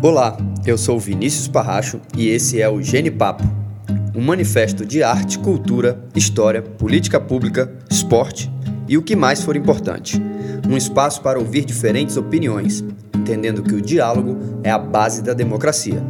[0.00, 3.42] Olá, eu sou Vinícius Parracho e esse é o Gene Papo,
[4.14, 8.48] um manifesto de arte, cultura, história, política pública, esporte
[8.86, 10.22] e o que mais for importante.
[10.70, 16.00] Um espaço para ouvir diferentes opiniões, entendendo que o diálogo é a base da democracia.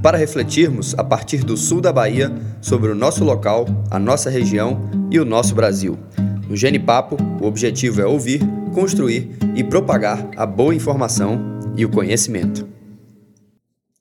[0.00, 4.88] Para refletirmos, a partir do sul da Bahia, sobre o nosso local, a nossa região
[5.10, 5.98] e o nosso Brasil.
[6.48, 8.40] No Gene Papo, o objetivo é ouvir,
[8.72, 11.40] construir e propagar a boa informação
[11.76, 12.75] e o conhecimento.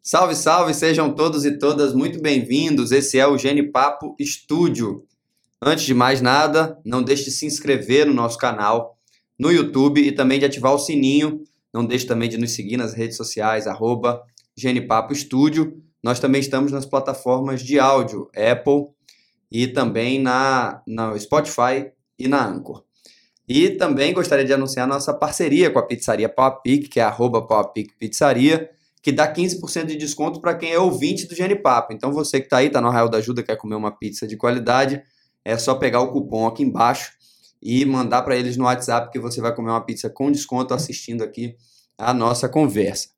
[0.08, 2.92] Salve, salve, sejam todos e todas muito bem-vindos.
[2.92, 5.04] Esse é o Gene Papo Estúdio.
[5.60, 9.00] Antes de mais nada, não deixe de se inscrever no nosso canal
[9.36, 11.44] no YouTube e também de ativar o sininho.
[11.74, 14.22] Não deixe também de nos seguir nas redes sociais, arroba
[14.88, 15.82] Papo Estúdio.
[16.04, 18.90] Nós também estamos nas plataformas de áudio, Apple
[19.52, 22.84] e também na, na Spotify e na Anchor.
[23.50, 27.90] E também gostaria de anunciar nossa parceria com a pizzaria Pauapic, que é arroba Pauapic
[27.98, 28.70] Pizzaria
[29.06, 31.94] que dá 15% de desconto para quem é ouvinte do Genipapo.
[31.94, 34.36] Então você que está aí, está no Arraial da Ajuda, quer comer uma pizza de
[34.36, 35.00] qualidade,
[35.46, 37.12] é só pegar o cupom aqui embaixo
[37.62, 41.24] e mandar para eles no WhatsApp que você vai comer uma pizza com desconto assistindo
[41.24, 41.56] aqui
[41.96, 43.10] a nossa conversa.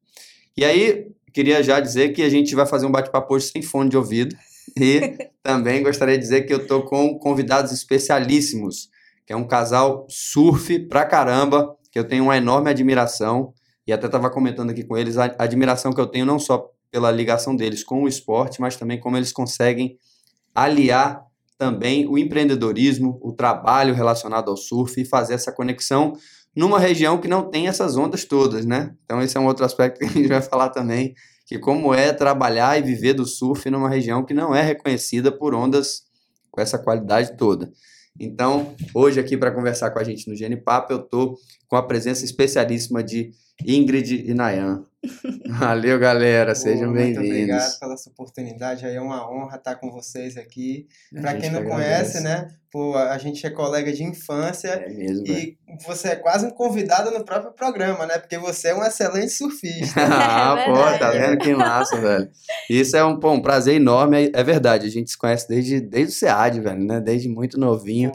[0.57, 3.89] E aí, queria já dizer que a gente vai fazer um bate-papo hoje sem fone
[3.89, 4.35] de ouvido.
[4.77, 8.89] E também gostaria de dizer que eu estou com convidados especialíssimos,
[9.25, 13.53] que é um casal surf pra caramba, que eu tenho uma enorme admiração
[13.87, 17.09] e até estava comentando aqui com eles a admiração que eu tenho não só pela
[17.09, 19.97] ligação deles com o esporte, mas também como eles conseguem
[20.53, 21.25] aliar
[21.57, 26.13] também o empreendedorismo, o trabalho relacionado ao surf e fazer essa conexão
[26.55, 28.93] numa região que não tem essas ondas todas, né?
[29.05, 31.15] Então esse é um outro aspecto que a gente vai falar também,
[31.45, 35.55] que como é trabalhar e viver do surf numa região que não é reconhecida por
[35.55, 36.03] ondas
[36.51, 37.71] com essa qualidade toda.
[38.19, 42.25] Então, hoje aqui para conversar com a gente no Genipapo, eu tô com a presença
[42.25, 43.31] especialíssima de
[43.65, 44.85] Ingrid e Nayan.
[45.47, 46.53] Valeu, galera.
[46.53, 47.19] Sejam bem-vindos.
[47.19, 48.85] Muito obrigado pela essa oportunidade.
[48.85, 50.87] Aí é uma honra estar com vocês aqui.
[51.13, 52.49] Para quem não conhece, né?
[52.71, 54.69] Pô, a gente é colega de infância.
[54.69, 55.77] É mesmo, e é.
[55.85, 58.17] você é quase um convidado no próprio programa, né?
[58.17, 60.01] Porque você é um excelente surfista.
[60.03, 62.29] ah, é pô, tá vendo que massa, velho.
[62.69, 64.25] Isso é um, pô, um prazer enorme.
[64.25, 66.99] É, é verdade, a gente se conhece desde, desde o SEAD, velho, né?
[66.99, 68.11] Desde muito novinho.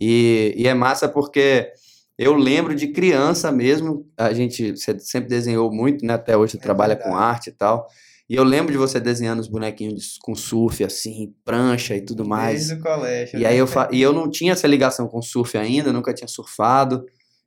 [0.00, 1.70] E, e é massa porque
[2.18, 6.14] eu lembro de criança mesmo, a gente sempre desenhou muito, né?
[6.14, 7.10] Até hoje você é trabalha verdade.
[7.10, 7.88] com arte e tal.
[8.28, 12.68] E eu lembro de você desenhando os bonequinhos com surf, assim, prancha e tudo mais.
[12.68, 13.38] Desde o colégio.
[13.38, 13.48] E né?
[13.48, 13.88] aí eu, fa...
[13.92, 17.04] e eu não tinha essa ligação com surf ainda, nunca tinha surfado.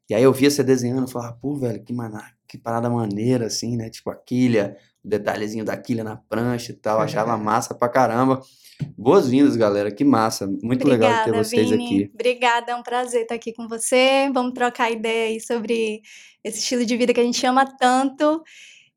[0.09, 2.31] E aí eu via você desenhando e falava, pô, velho, que, maná...
[2.47, 3.89] que parada maneira, assim, né?
[3.89, 6.99] Tipo a quilha, detalhezinho da quilha na prancha e tal.
[6.99, 8.41] Achava massa pra caramba.
[8.97, 9.91] Boas-vindas, galera.
[9.91, 10.45] Que massa.
[10.45, 11.85] Muito Obrigada, legal ter vocês Vini.
[11.85, 12.11] aqui.
[12.13, 14.29] Obrigada, é um prazer estar aqui com você.
[14.33, 16.01] Vamos trocar ideia aí sobre
[16.43, 18.43] esse estilo de vida que a gente ama tanto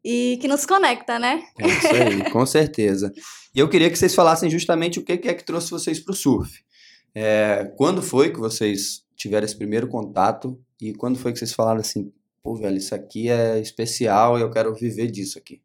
[0.04, 1.42] e que nos conecta, né?
[1.58, 3.12] É isso aí, com certeza.
[3.54, 6.16] E eu queria que vocês falassem justamente o que é que trouxe vocês para o
[6.16, 6.60] surf.
[7.14, 11.80] É, quando foi que vocês tiveram esse primeiro contato e quando foi que vocês falaram
[11.80, 12.12] assim,
[12.42, 15.60] pô, velho, isso aqui é especial e eu quero viver disso aqui?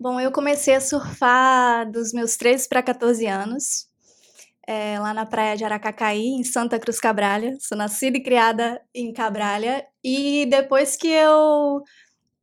[0.00, 3.88] Bom, eu comecei a surfar dos meus 13 para 14 anos,
[4.64, 7.56] é, lá na praia de Aracacaí, em Santa Cruz Cabralha.
[7.58, 9.84] Sou nascida e criada em Cabralha.
[10.04, 11.82] E depois que eu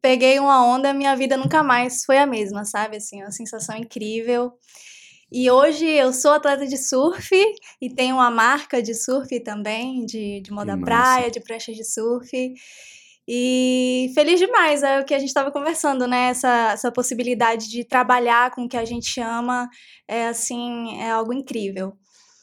[0.01, 2.97] peguei uma onda, minha vida nunca mais foi a mesma, sabe?
[2.97, 4.51] Assim, uma sensação incrível.
[5.31, 7.33] E hoje eu sou atleta de surf
[7.81, 12.53] e tenho uma marca de surf também, de, de moda praia, de pranchas de surf.
[13.27, 16.29] E feliz demais, é o que a gente estava conversando, né?
[16.29, 19.67] Essa, essa possibilidade de trabalhar com o que a gente ama,
[20.07, 21.97] é assim, é algo incrível.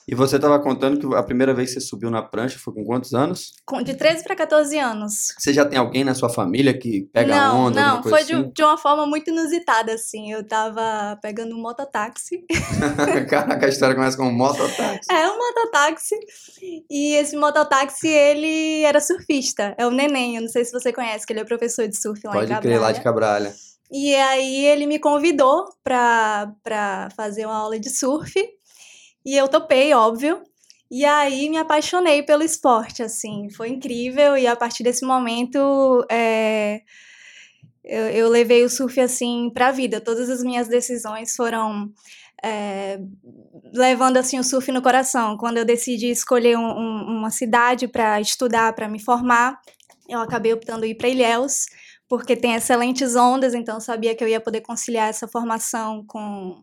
[0.06, 2.84] E você estava contando que a primeira vez que você subiu na prancha foi com
[2.84, 3.52] quantos anos?
[3.84, 5.28] De 13 para 14 anos.
[5.38, 7.80] Você já tem alguém na sua família que pega não, onda?
[7.80, 8.42] Não, foi assim?
[8.42, 10.32] de, de, uma forma muito inusitada, assim.
[10.32, 12.44] Eu tava pegando um mototáxi.
[13.28, 15.10] Caraca, a história começa com um mototáxi.
[15.10, 16.16] É, um mototáxi.
[16.90, 19.74] E esse mototáxi, ele era surfista.
[19.78, 22.20] É o Neném, eu não sei se você conhece, que ele é professor de surf
[22.24, 22.60] lá Pode em Cabralha.
[22.60, 23.54] Pode crer, lá de Cabralha.
[23.92, 28.32] E aí ele me convidou pra fazer uma aula de surf.
[29.24, 30.42] E eu topei, óbvio.
[30.90, 34.36] E aí me apaixonei pelo esporte, assim, foi incrível.
[34.36, 36.82] E a partir desse momento, é,
[37.82, 40.00] eu, eu, levei o surf assim para a vida.
[40.00, 41.90] Todas as minhas decisões foram
[42.44, 43.00] é,
[43.72, 45.36] levando assim o surf no coração.
[45.38, 49.58] Quando eu decidi escolher um, um, uma cidade para estudar, para me formar,
[50.06, 51.66] eu acabei optando ir para Ilhéus,
[52.06, 53.54] porque tem excelentes ondas.
[53.54, 56.62] Então eu sabia que eu ia poder conciliar essa formação com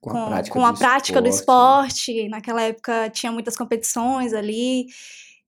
[0.00, 1.22] com, a prática, com a do, prática esporte.
[1.22, 2.28] do esporte.
[2.28, 4.86] Naquela época tinha muitas competições ali.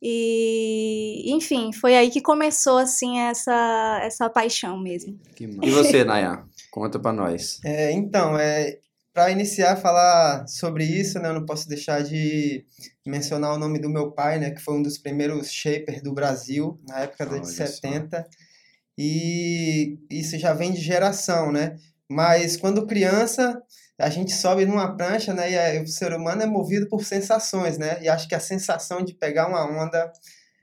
[0.03, 5.19] E, enfim, foi aí que começou, assim, essa, essa paixão mesmo.
[5.39, 6.45] E você, Naya?
[6.71, 7.61] Conta para nós.
[7.65, 8.79] É, então, é,
[9.13, 12.65] para iniciar a falar sobre isso, né, eu não posso deixar de
[13.05, 16.81] mencionar o nome do meu pai, né, que foi um dos primeiros shapers do Brasil,
[16.89, 18.17] na época Olha de 70.
[18.17, 18.25] Só.
[18.97, 21.77] E isso já vem de geração, né?
[22.11, 23.63] Mas quando criança,
[23.97, 25.77] a gente sobe numa prancha, né?
[25.77, 28.03] E o ser humano é movido por sensações, né?
[28.03, 30.13] E acho que a sensação de pegar uma onda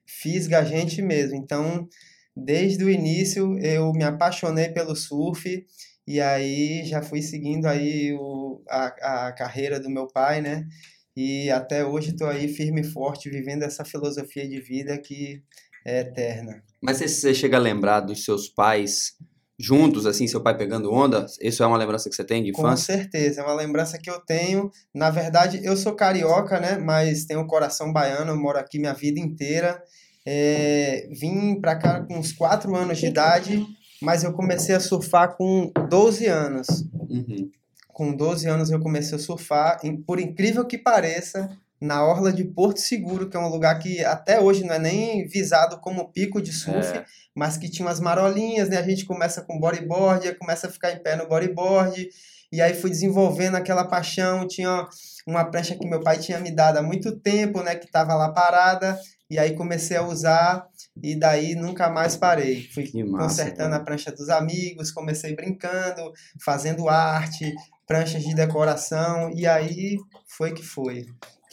[0.05, 1.37] fisga a gente mesmo.
[1.37, 1.87] Então,
[2.35, 5.65] desde o início, eu me apaixonei pelo surf
[6.05, 10.67] e aí já fui seguindo aí o, a, a carreira do meu pai, né?
[11.15, 15.41] E até hoje estou aí firme e forte, vivendo essa filosofia de vida que
[15.85, 16.61] é eterna.
[16.81, 19.13] Mas você chega a lembrar dos seus pais
[19.59, 21.25] juntos, assim, seu pai pegando onda?
[21.41, 22.95] Isso é uma lembrança que você tem de infância?
[22.95, 24.71] Com certeza, é uma lembrança que eu tenho.
[24.93, 26.77] Na verdade, eu sou carioca, né?
[26.77, 29.81] Mas tenho um coração baiano, eu moro aqui minha vida inteira.
[30.25, 33.65] É, vim para cá com uns 4 anos de idade,
[34.01, 36.67] mas eu comecei a surfar com 12 anos.
[37.09, 37.49] Uhum.
[37.87, 42.79] Com 12 anos eu comecei a surfar, por incrível que pareça, na orla de Porto
[42.79, 46.51] Seguro, que é um lugar que até hoje não é nem visado como pico de
[46.51, 47.05] surf, é.
[47.35, 48.77] mas que tinha umas marolinhas, né?
[48.77, 52.09] A gente começa com bodyboard, começa a ficar em pé no bodyboard,
[52.51, 54.87] e aí fui desenvolvendo aquela paixão, tinha
[55.25, 58.29] uma prancha que meu pai tinha me dado há muito tempo, né, que estava lá
[58.29, 58.97] parada,
[59.29, 60.65] e aí comecei a usar
[61.03, 62.63] e daí nunca mais parei.
[62.73, 63.81] Fui massa, consertando cara.
[63.81, 66.11] a prancha dos amigos, comecei brincando,
[66.43, 67.53] fazendo arte,
[67.85, 71.05] pranchas de decoração e aí foi que foi.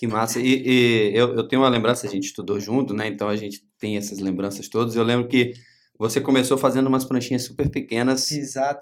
[0.04, 0.38] Que massa.
[0.38, 3.08] E, e eu, eu tenho uma lembrança, a gente estudou junto, né?
[3.08, 4.94] Então a gente tem essas lembranças todas.
[4.94, 5.54] Eu lembro que
[5.98, 8.28] você começou fazendo umas pranchinhas super pequenas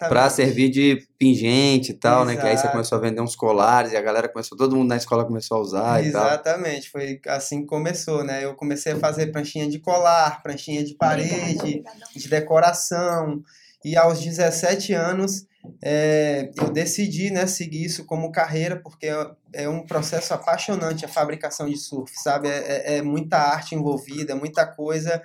[0.08, 2.26] para servir de pingente e tal, Exato.
[2.26, 2.36] né?
[2.40, 4.96] Que aí você começou a vender uns colares e a galera começou, todo mundo na
[4.96, 8.44] escola começou a usar Exatamente, foi assim que começou, né?
[8.44, 11.84] Eu comecei a fazer pranchinha de colar, pranchinha de parede,
[12.16, 13.40] de decoração.
[13.84, 15.46] E aos 17 anos
[15.80, 21.08] é, eu decidi né, seguir isso como carreira, porque é, é um processo apaixonante a
[21.08, 22.48] fabricação de surf, sabe?
[22.48, 25.22] É, é, é muita arte envolvida, muita coisa.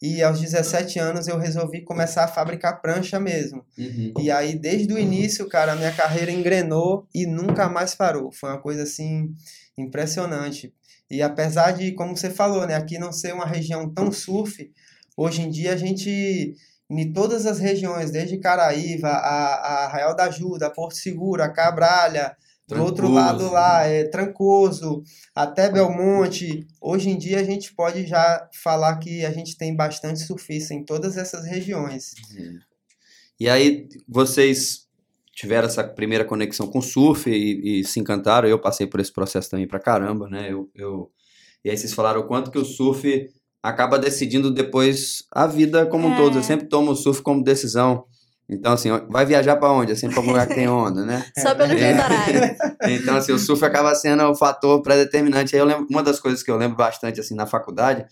[0.00, 3.64] E aos 17 anos eu resolvi começar a fabricar prancha mesmo.
[3.76, 4.14] Uhum.
[4.20, 8.30] E aí, desde o início, cara, a minha carreira engrenou e nunca mais parou.
[8.30, 9.34] Foi uma coisa assim
[9.76, 10.72] impressionante.
[11.10, 14.70] E apesar de, como você falou, né, aqui não ser uma região tão surf,
[15.16, 16.54] hoje em dia a gente
[16.90, 22.34] em todas as regiões, desde Caraíva, a, a Arraial da Ajuda, Porto Seguro, a Cabralha,
[22.68, 25.02] do outro lado lá é Trancoso,
[25.34, 26.66] até Belmonte.
[26.80, 30.84] Hoje em dia a gente pode já falar que a gente tem bastante surfista em
[30.84, 32.12] todas essas regiões.
[33.40, 34.86] E aí vocês
[35.32, 38.48] tiveram essa primeira conexão com o surf e, e, se encantaram.
[38.48, 40.52] Eu passei por esse processo também pra caramba, né?
[40.52, 41.10] Eu, eu...
[41.64, 43.30] E aí vocês falaram o quanto que o surf
[43.62, 46.36] acaba decidindo depois a vida como um todo.
[46.36, 46.44] Eu é.
[46.44, 48.04] sempre tomo o surf como decisão.
[48.48, 49.92] Então, assim, vai viajar para onde?
[49.92, 51.24] É sempre para um lugar que tem onda, né?
[51.38, 52.56] Só pelo é.
[52.88, 55.54] Então, assim, o surf acaba sendo o fator pré-determinante.
[55.54, 58.06] Aí eu lembro, uma das coisas que eu lembro bastante, assim, na faculdade,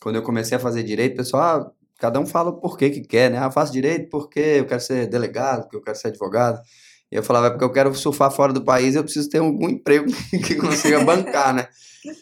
[0.00, 3.00] quando eu comecei a fazer direito, o pessoal, ah, cada um fala por que que
[3.00, 3.38] quer, né?
[3.38, 6.60] Ah, eu faço direito porque eu quero ser delegado, porque eu quero ser advogado.
[7.12, 9.68] E eu falava, é porque eu quero surfar fora do país, eu preciso ter algum
[9.68, 10.10] emprego
[10.46, 11.68] que consiga bancar, né?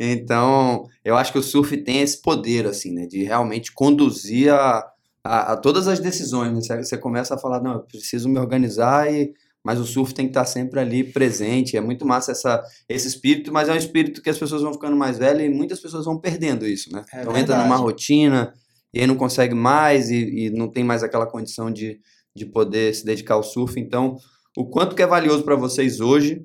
[0.01, 3.07] Então, eu acho que o surf tem esse poder, assim, né?
[3.07, 4.85] De realmente conduzir a,
[5.23, 6.53] a, a todas as decisões.
[6.53, 6.61] Né?
[6.61, 9.33] Você, você começa a falar, não, eu preciso me organizar e
[9.63, 11.77] mas o surf tem que estar sempre ali presente.
[11.77, 14.97] É muito massa essa, esse espírito, mas é um espírito que as pessoas vão ficando
[14.97, 17.05] mais velhas e muitas pessoas vão perdendo isso, né?
[17.13, 17.43] É então verdade.
[17.43, 18.55] entra numa rotina
[18.93, 22.01] e aí não consegue mais e, e, não tem mais aquela condição de,
[22.35, 23.79] de poder se dedicar ao surf.
[23.79, 24.17] Então,
[24.57, 26.45] o quanto que é valioso para vocês hoje,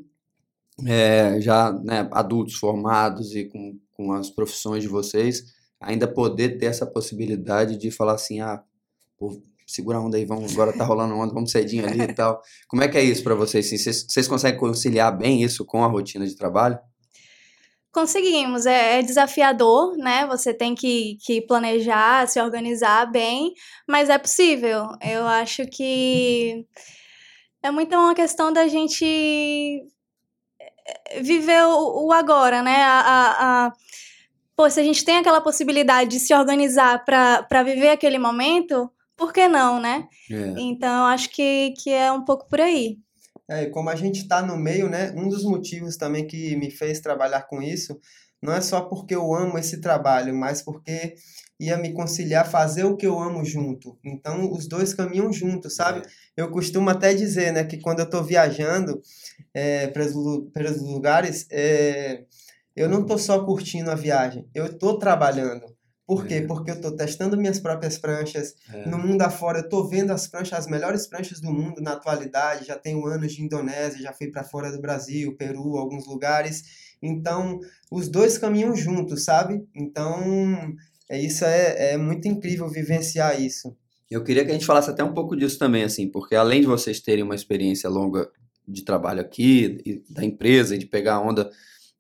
[0.86, 6.68] é, já né, adultos formados e com, com as profissões de vocês, ainda poder ter
[6.68, 8.62] essa possibilidade de falar assim, ah,
[9.18, 12.42] pô, segura a onda aí, vamos, agora tá rolando onda, vamos cedinho ali e tal.
[12.68, 13.66] Como é que é isso para vocês?
[13.66, 14.06] Assim, vocês?
[14.08, 16.78] Vocês conseguem conciliar bem isso com a rotina de trabalho?
[17.92, 20.28] Conseguimos, é, é, desafiador, né?
[20.28, 23.54] Você tem que, que planejar, se organizar bem,
[23.88, 24.90] mas é possível.
[25.02, 26.66] Eu acho que
[27.66, 29.04] é muito uma questão da gente
[30.60, 32.84] eh, viver o, o agora, né?
[32.84, 33.74] A, a, a,
[34.56, 39.34] pô, se a gente tem aquela possibilidade de se organizar para viver aquele momento, por
[39.34, 40.08] que não, né?
[40.32, 40.54] É.
[40.60, 42.98] Então, acho que, que é um pouco por aí.
[43.50, 45.12] É, e como a gente está no meio, né?
[45.16, 48.00] Um dos motivos também que me fez trabalhar com isso
[48.42, 51.16] não é só porque eu amo esse trabalho, mas porque
[51.60, 53.98] ia me conciliar fazer o que eu amo junto.
[54.04, 56.00] Então, os dois caminham juntos, sabe?
[56.00, 56.42] É.
[56.42, 59.02] Eu costumo até dizer, né, que quando eu estou viajando
[59.54, 62.24] é, para os lugares, é,
[62.76, 65.76] eu não estou só curtindo a viagem, eu estou trabalhando.
[66.06, 66.36] Por quê?
[66.36, 66.42] É.
[66.42, 68.54] Porque eu estou testando minhas próprias pranchas.
[68.72, 68.88] É.
[68.88, 72.66] No mundo afora, eu estou vendo as pranchas, as melhores pranchas do mundo na atualidade.
[72.66, 76.96] Já tenho anos de Indonésia, já fui para fora do Brasil, Peru, alguns lugares.
[77.02, 77.60] Então,
[77.92, 79.66] os dois caminham juntos, sabe?
[79.74, 80.76] Então,
[81.10, 83.76] é, isso é, é muito incrível vivenciar isso.
[84.10, 86.68] Eu queria que a gente falasse até um pouco disso também, assim, porque além de
[86.68, 88.30] vocês terem uma experiência longa
[88.68, 91.50] de trabalho aqui, e da empresa, e de pegar a onda,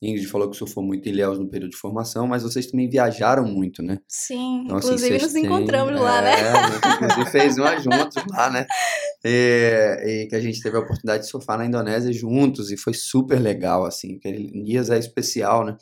[0.01, 3.45] Ingrid falou que surfou muito em Ilhéus no período de formação, mas vocês também viajaram
[3.45, 3.99] muito, né?
[4.07, 6.33] Sim, Então, assim, inclusive nos têm- encontramos lá, né?
[6.33, 8.65] É, inclusive fez uma juntos lá, né?
[9.23, 12.93] E, e que a gente teve a oportunidade de surfar na Indonésia juntos e foi
[12.93, 14.17] super legal, assim.
[14.17, 15.75] Aquele Nias é especial, né?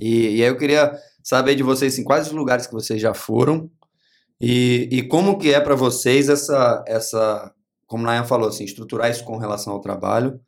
[0.00, 3.14] E, e aí eu queria saber de vocês, assim, quais os lugares que vocês já
[3.14, 3.70] foram
[4.40, 7.54] e, e como que é para vocês essa, essa,
[7.86, 10.40] como Nayan falou, assim, estruturar isso com relação ao trabalho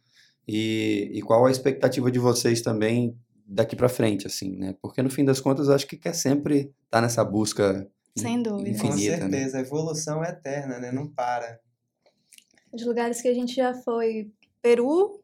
[0.49, 4.75] e, e qual a expectativa de vocês também daqui para frente, assim, né?
[4.81, 7.87] Porque no fim das contas, eu acho que quer sempre estar nessa busca
[8.17, 8.79] Sem dúvida.
[8.79, 9.39] Com infinita, né?
[9.39, 10.91] certeza, a evolução é eterna, né?
[10.91, 11.61] Não para.
[12.73, 14.31] Os lugares que a gente já foi:
[14.63, 15.21] Peru,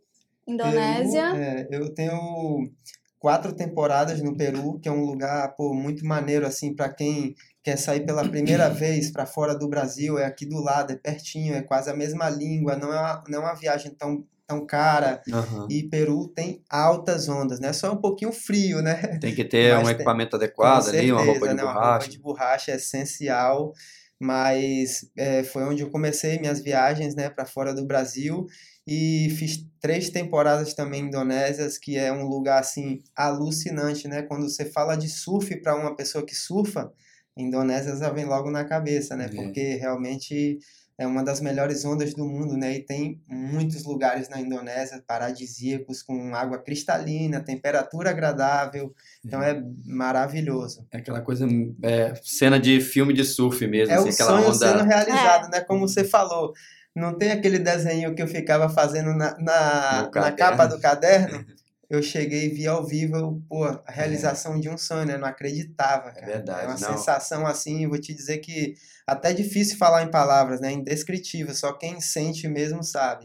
[0.47, 1.33] Indonésia.
[1.33, 2.71] Peru, é, eu tenho
[3.19, 7.77] quatro temporadas no Peru, que é um lugar pô, muito maneiro assim para quem quer
[7.77, 10.19] sair pela primeira vez para fora do Brasil.
[10.19, 12.77] É aqui do lado, é pertinho, é quase a mesma língua.
[12.77, 15.21] Não é uma, não é uma viagem tão tão cara.
[15.31, 15.67] Aham.
[15.69, 17.71] E Peru tem altas ondas, né?
[17.75, 19.19] Só um pouquinho frio, né?
[19.21, 21.65] Tem que ter Mas um tem- equipamento adequado ali, uma roupa certeza, de né?
[21.65, 21.91] Uma borracha.
[21.99, 23.73] roupa de borracha é essencial,
[24.19, 28.47] mas é, foi onde eu comecei minhas viagens, né, para fora do Brasil
[28.90, 34.23] e fiz três temporadas também indonésias, que é um lugar assim alucinante, né?
[34.23, 36.90] Quando você fala de surf para uma pessoa que surfa,
[37.37, 39.26] Indonésia já vem logo na cabeça, né?
[39.26, 39.28] É.
[39.28, 40.59] Porque realmente
[40.97, 42.76] é uma das melhores ondas do mundo, né?
[42.76, 48.92] E tem muitos lugares na Indonésia paradisíacos com água cristalina, temperatura agradável.
[49.23, 50.85] Então é maravilhoso.
[50.90, 51.47] É aquela coisa,
[51.83, 54.59] é, cena de filme de surf mesmo, É assim, o aquela sonho onda.
[54.59, 55.61] sendo realizado, né?
[55.61, 56.54] Como você falou.
[56.99, 61.45] Não tem aquele desenho que eu ficava fazendo na, na, na capa do caderno?
[61.90, 65.17] Eu cheguei e vi ao vivo, pô, a realização de um sonho, né?
[65.17, 66.21] Não acreditava, cara.
[66.21, 66.78] É verdade, É uma não.
[66.99, 68.75] sensação assim, vou te dizer que
[69.07, 70.71] até difícil falar em palavras, né?
[70.71, 73.25] Indescritível, só quem sente mesmo sabe.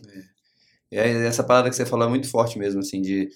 [0.90, 3.28] E aí, essa parada que você falou é muito forte mesmo, assim, de.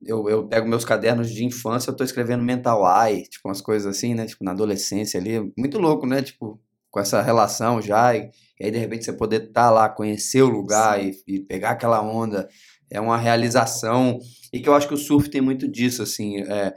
[0.00, 3.96] Eu, eu pego meus cadernos de infância, eu tô escrevendo mental eye, tipo, umas coisas
[3.96, 4.26] assim, né?
[4.26, 5.52] Tipo, na adolescência ali.
[5.58, 6.22] Muito louco, né?
[6.22, 8.14] Tipo, com essa relação já.
[8.14, 8.30] E,
[8.60, 12.02] e aí, de repente, você poder estar lá, conhecer o lugar e, e pegar aquela
[12.02, 12.48] onda.
[12.90, 14.18] É uma realização.
[14.52, 16.38] E que eu acho que o surf tem muito disso, assim.
[16.42, 16.74] É,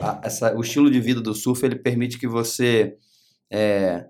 [0.00, 2.96] a- essa, o estilo de vida do surf, ele permite que você.
[3.50, 4.06] É,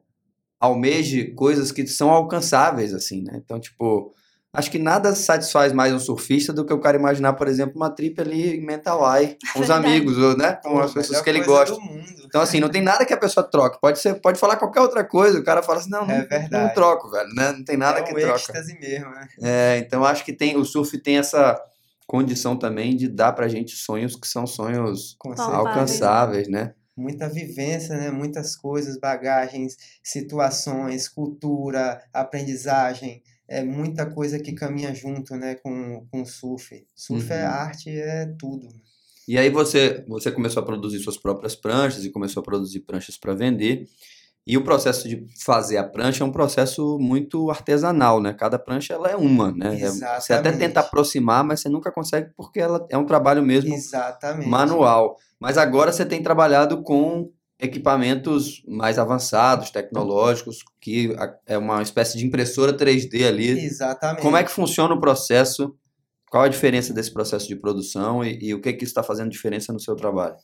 [0.60, 3.40] almeje coisas que são alcançáveis, assim, né?
[3.44, 4.14] Então, tipo,
[4.52, 7.90] acho que nada satisfaz mais um surfista do que o cara imaginar, por exemplo, uma
[7.90, 10.58] trip ali em Mental Eye, com os amigos, ou, né?
[10.62, 11.76] Com as pessoas que ele gosta.
[12.24, 13.78] Então, assim, não tem nada que a pessoa troque.
[13.80, 15.38] Pode ser, pode falar qualquer outra coisa.
[15.38, 17.52] O cara fala assim, não, não, É não troco, velho, né?
[17.52, 18.36] Não tem nada é que troca.
[18.36, 19.28] êxtase mesmo, né?
[19.42, 21.60] É, então acho que tem, o surf tem essa
[22.06, 26.74] condição também de dar pra gente sonhos que são sonhos alcançáveis, né?
[26.96, 28.10] muita vivência, né?
[28.10, 33.22] Muitas coisas, bagagens, situações, cultura, aprendizagem,
[33.60, 35.54] é muita coisa que caminha junto, né?
[35.56, 36.86] Com, com o surf.
[36.94, 37.48] Surf é Uhum.
[37.50, 38.68] arte, é tudo.
[39.28, 43.16] E aí você, você começou a produzir suas próprias pranchas e começou a produzir pranchas
[43.16, 43.86] para vender.
[44.44, 48.32] E o processo de fazer a prancha é um processo muito artesanal, né?
[48.34, 49.80] Cada prancha ela é uma, né?
[49.80, 50.58] É- Você até Exatamente.
[50.58, 54.48] tenta aproximar, mas você nunca consegue porque ela é um trabalho mesmo Exatamente.
[54.48, 55.16] manual.
[55.38, 61.14] Mas agora você tem trabalhado com equipamentos mais avançados, tecnológicos, que
[61.46, 63.64] é uma espécie de impressora 3D ali.
[63.64, 64.22] Exatamente.
[64.22, 65.74] Como é que funciona o processo?
[66.30, 69.30] Qual a diferença desse processo de produção e, e o que que isso está fazendo
[69.30, 70.34] diferença no seu trabalho?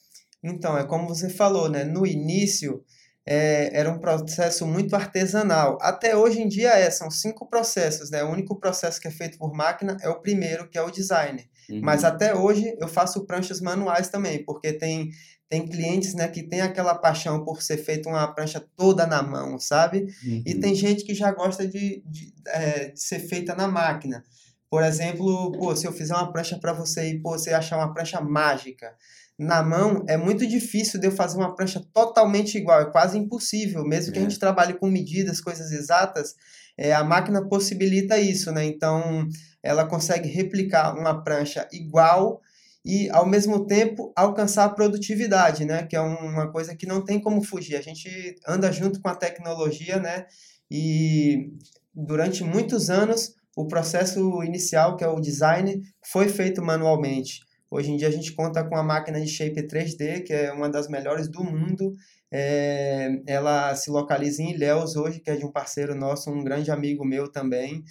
[0.45, 1.85] Então, é como você falou, né?
[1.85, 2.85] No início
[3.27, 5.77] é, era um processo muito artesanal.
[5.83, 8.25] Até hoje em dia é, são cinco processos, né?
[8.25, 11.47] O único processo que é feito por máquina é o primeiro, que é o design.
[11.69, 11.81] Uhum.
[11.83, 15.11] Mas até hoje eu faço pranchas manuais também, porque tem,
[15.49, 19.59] tem clientes né, que tem aquela paixão por ser feita uma prancha toda na mão,
[19.59, 20.07] sabe?
[20.25, 20.61] E Uhum.
[20.61, 24.23] tem gente que já gosta de, de, é, de ser feita na máquina.
[24.71, 27.95] Por exemplo, pô, se eu fizer uma prancha para você e pô, você achar uma
[27.95, 28.93] prancha mágica
[29.39, 33.85] na mão, é muito difícil de eu fazer uma prancha totalmente igual, é quase impossível.
[33.85, 34.25] Mesmo que a É.
[34.25, 36.35] gente trabalhe com medidas, coisas exatas,
[36.77, 38.65] é, a máquina possibilita isso, né?
[38.67, 39.27] Então,
[39.63, 42.43] ela consegue replicar uma prancha igual
[42.89, 45.83] e, ao mesmo tempo, alcançar a produtividade, né?
[45.87, 47.77] Que é uma coisa que não tem como fugir.
[47.77, 48.09] A gente
[48.47, 50.25] anda junto com a tecnologia, né?
[50.71, 51.53] E
[51.95, 57.41] durante muitos anos, o processo inicial, que é o design, foi feito manualmente.
[57.71, 60.71] Hoje em dia a gente conta com a máquina de shape 3D, que é uma
[60.71, 61.93] das melhores do mundo.
[62.33, 66.71] É, ela se localiza em Ilhéus hoje, que é de um parceiro nosso, um grande
[66.71, 67.85] amigo meu também.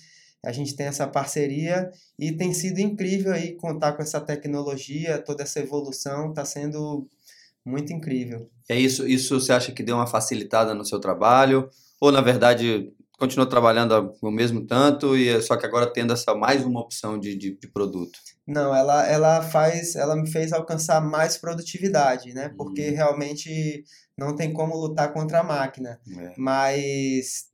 [0.46, 5.44] A gente tem essa parceria e tem sido incrível aí contar com essa tecnologia, toda
[5.44, 7.08] essa evolução, está sendo
[7.66, 8.50] muito incrível.
[8.70, 11.70] É isso, isso você acha que deu uma facilitada no seu trabalho?
[12.00, 16.64] Ou, na verdade, continuou trabalhando o mesmo tanto e só que agora tendo essa mais
[16.64, 18.20] uma opção de, de, de, produto?
[18.46, 22.54] Não, ela, ela faz, ela me fez alcançar mais produtividade, né?
[22.56, 22.96] Porque hum.
[22.96, 23.84] realmente
[24.18, 26.00] não tem como lutar contra a máquina.
[26.16, 26.34] É.
[26.38, 27.48] Mas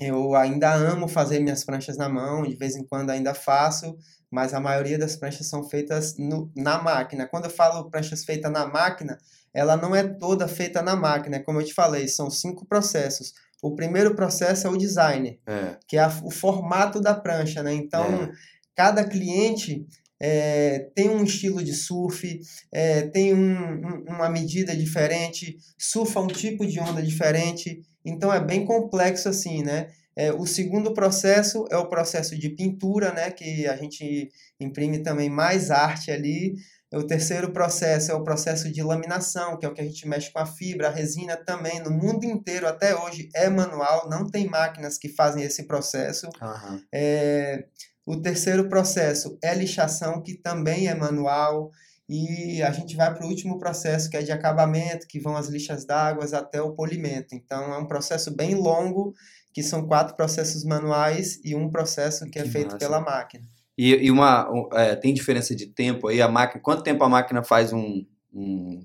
[0.00, 3.96] eu ainda amo fazer minhas pranchas na mão, de vez em quando ainda faço,
[4.30, 7.26] mas a maioria das pranchas são feitas no, na máquina.
[7.26, 9.18] Quando eu falo pranchas feitas na máquina,
[9.52, 13.34] ela não é toda feita na máquina, como eu te falei, são cinco processos.
[13.62, 15.76] O primeiro processo é o design, é.
[15.86, 17.74] que é a, o formato da prancha, né?
[17.74, 18.30] Então, é.
[18.74, 19.86] cada cliente
[20.18, 22.40] é, tem um estilo de surf,
[22.72, 28.40] é, tem um, um, uma medida diferente, surfa um tipo de onda diferente, então é
[28.40, 29.88] bem complexo assim, né?
[30.16, 33.30] É, o segundo processo é o processo de pintura, né?
[33.30, 36.54] Que a gente imprime também mais arte ali.
[36.92, 40.32] O terceiro processo é o processo de laminação, que é o que a gente mexe
[40.32, 41.80] com a fibra, a resina também.
[41.80, 46.26] No mundo inteiro, até hoje, é manual, não tem máquinas que fazem esse processo.
[46.26, 46.82] Uhum.
[46.92, 47.64] É,
[48.04, 51.70] o terceiro processo é lixação, que também é manual.
[52.12, 55.46] E a gente vai para o último processo, que é de acabamento, que vão as
[55.46, 57.36] lixas d'água até o polimento.
[57.36, 59.14] Então, é um processo bem longo,
[59.54, 62.78] que são quatro processos manuais e um processo que, é que é feito massa.
[62.78, 63.44] pela máquina.
[63.78, 66.60] E, e uma é, tem diferença de tempo aí a máquina.
[66.60, 68.84] Quanto tempo a máquina faz um, um,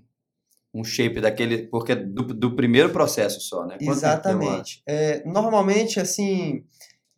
[0.72, 1.68] um shape daquele?
[1.68, 3.78] Porque do, do primeiro processo só, né?
[3.80, 4.84] Quanto Exatamente.
[4.88, 6.64] É, normalmente assim,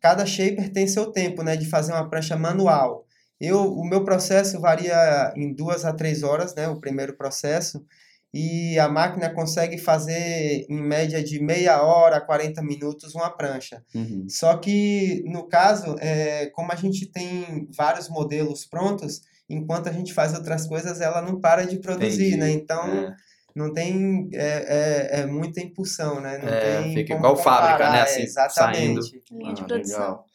[0.00, 3.06] cada shaper tem seu tempo, né, de fazer uma prancha manual.
[3.40, 6.68] Eu, o meu processo varia em duas a três horas, né?
[6.68, 7.84] O primeiro processo
[8.32, 13.82] e a máquina consegue fazer em média de meia hora, 40 minutos uma prancha.
[13.94, 14.26] Uhum.
[14.28, 20.12] Só que no caso, é, como a gente tem vários modelos prontos, enquanto a gente
[20.12, 22.36] faz outras coisas, ela não para de produzir, Entendi.
[22.36, 22.50] né?
[22.50, 23.16] Então é.
[23.56, 26.38] não tem é, é, é, muita impulsão, né?
[26.38, 28.02] Não é, tem fica igual comparar, fábrica, né?
[28.02, 29.02] Assim, exatamente.
[29.02, 29.22] Saindo.
[29.32, 30.00] Linha de ah, produção.
[30.00, 30.26] Legal.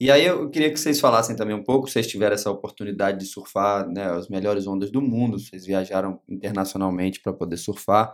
[0.00, 3.26] E aí eu queria que vocês falassem também um pouco, vocês tiveram essa oportunidade de
[3.26, 8.12] surfar né, as melhores ondas do mundo, vocês viajaram internacionalmente para poder surfar.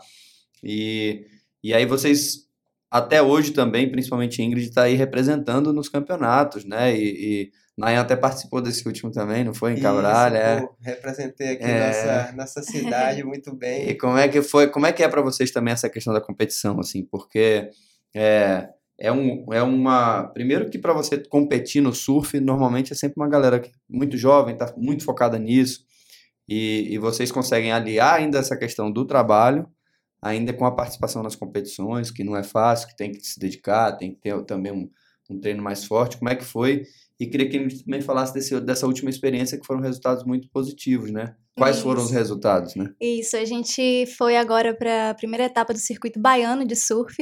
[0.62, 1.26] E,
[1.64, 2.46] e aí vocês,
[2.90, 6.94] até hoje também, principalmente Ingrid, está aí representando nos campeonatos, né?
[6.94, 9.72] E, e Nayan até participou desse último também, não foi?
[9.72, 10.36] Em Cabralha?
[10.36, 10.68] É.
[10.82, 11.86] Representei aqui é...
[11.86, 13.88] nossa, nossa cidade muito bem.
[13.90, 16.20] E como é que foi, como é que é para vocês também essa questão da
[16.20, 17.06] competição, assim?
[17.06, 17.70] Porque...
[18.14, 18.68] É,
[19.00, 20.24] é, um, é uma.
[20.24, 24.72] Primeiro que para você competir no surf, normalmente é sempre uma galera muito jovem, está
[24.76, 25.84] muito focada nisso.
[26.46, 29.66] E, e vocês conseguem aliar ainda essa questão do trabalho,
[30.20, 33.92] ainda com a participação nas competições, que não é fácil, que tem que se dedicar,
[33.92, 34.90] tem que ter também um,
[35.30, 36.18] um treino mais forte.
[36.18, 36.82] Como é que foi?
[37.18, 41.10] E queria que ele também falasse desse, dessa última experiência, que foram resultados muito positivos,
[41.10, 41.34] né?
[41.56, 41.84] Quais Isso.
[41.84, 42.92] foram os resultados, né?
[43.00, 47.16] Isso, a gente foi agora para a primeira etapa do circuito baiano de surf.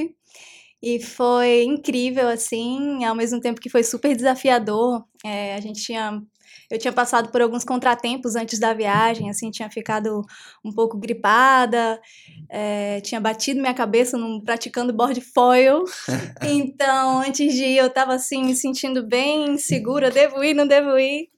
[0.83, 5.05] E foi incrível, assim, ao mesmo tempo que foi super desafiador.
[5.25, 6.23] É, a gente tinha.
[6.71, 10.23] Eu tinha passado por alguns contratempos antes da viagem, assim, tinha ficado
[10.63, 11.99] um pouco gripada,
[12.49, 15.85] é, tinha batido minha cabeça num, praticando board foil.
[16.45, 20.99] então, antes de ir, eu estava assim, me sentindo bem insegura, devo ir, não devo
[20.99, 21.31] ir.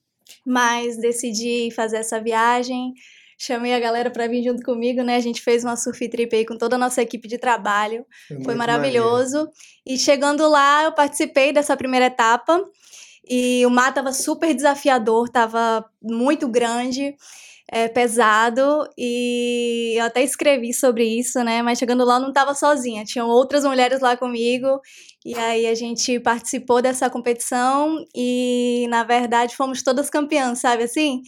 [0.45, 2.93] Mas decidi fazer essa viagem
[3.41, 5.17] chamei a galera para vir junto comigo, né?
[5.17, 8.05] A gente fez uma surf trip aí com toda a nossa equipe de trabalho.
[8.29, 9.37] Foi, Foi maravilhoso.
[9.37, 9.53] Maneiro.
[9.87, 12.63] E chegando lá, eu participei dessa primeira etapa.
[13.29, 17.15] E o mar tava super desafiador, tava muito grande,
[17.71, 21.63] é, pesado, e eu até escrevi sobre isso, né?
[21.63, 24.81] Mas chegando lá, eu não tava sozinha, tinham outras mulheres lá comigo,
[25.25, 31.23] e aí a gente participou dessa competição e, na verdade, fomos todas campeãs, sabe assim?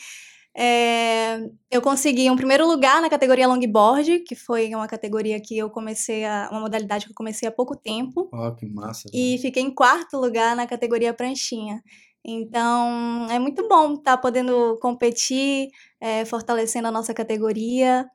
[0.54, 1.38] É,
[1.70, 6.24] eu consegui um primeiro lugar na categoria longboard, que foi uma categoria que eu comecei
[6.24, 6.48] a.
[6.50, 8.28] uma modalidade que eu comecei há pouco tempo.
[8.32, 9.08] Oh, que massa.
[9.14, 11.82] E fiquei em quarto lugar na categoria pranchinha.
[12.24, 15.68] Então, é muito bom estar tá podendo competir,
[16.00, 18.06] é, fortalecendo a nossa categoria.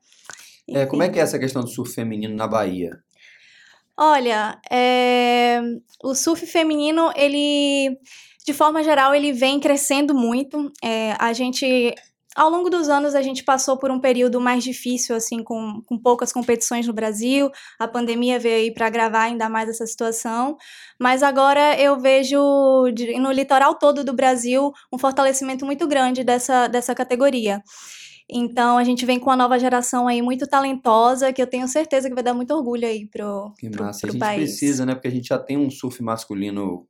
[0.68, 2.90] É, como é que é essa questão do surf feminino na Bahia?
[3.96, 5.60] Olha, é,
[6.04, 7.98] o surf feminino, ele,
[8.46, 10.70] de forma geral, ele vem crescendo muito.
[10.82, 11.94] É, a gente
[12.38, 15.98] ao longo dos anos, a gente passou por um período mais difícil, assim, com, com
[15.98, 17.50] poucas competições no Brasil.
[17.78, 20.56] A pandemia veio aí para agravar ainda mais essa situação.
[20.98, 22.38] Mas agora eu vejo
[23.20, 27.62] no litoral todo do Brasil um fortalecimento muito grande dessa, dessa categoria.
[28.30, 32.08] Então a gente vem com uma nova geração aí muito talentosa, que eu tenho certeza
[32.08, 34.00] que vai dar muito orgulho aí pro, Que pro, massa.
[34.00, 34.42] pro a gente país.
[34.42, 34.94] precisa, né?
[34.94, 36.86] Porque a gente já tem um surf masculino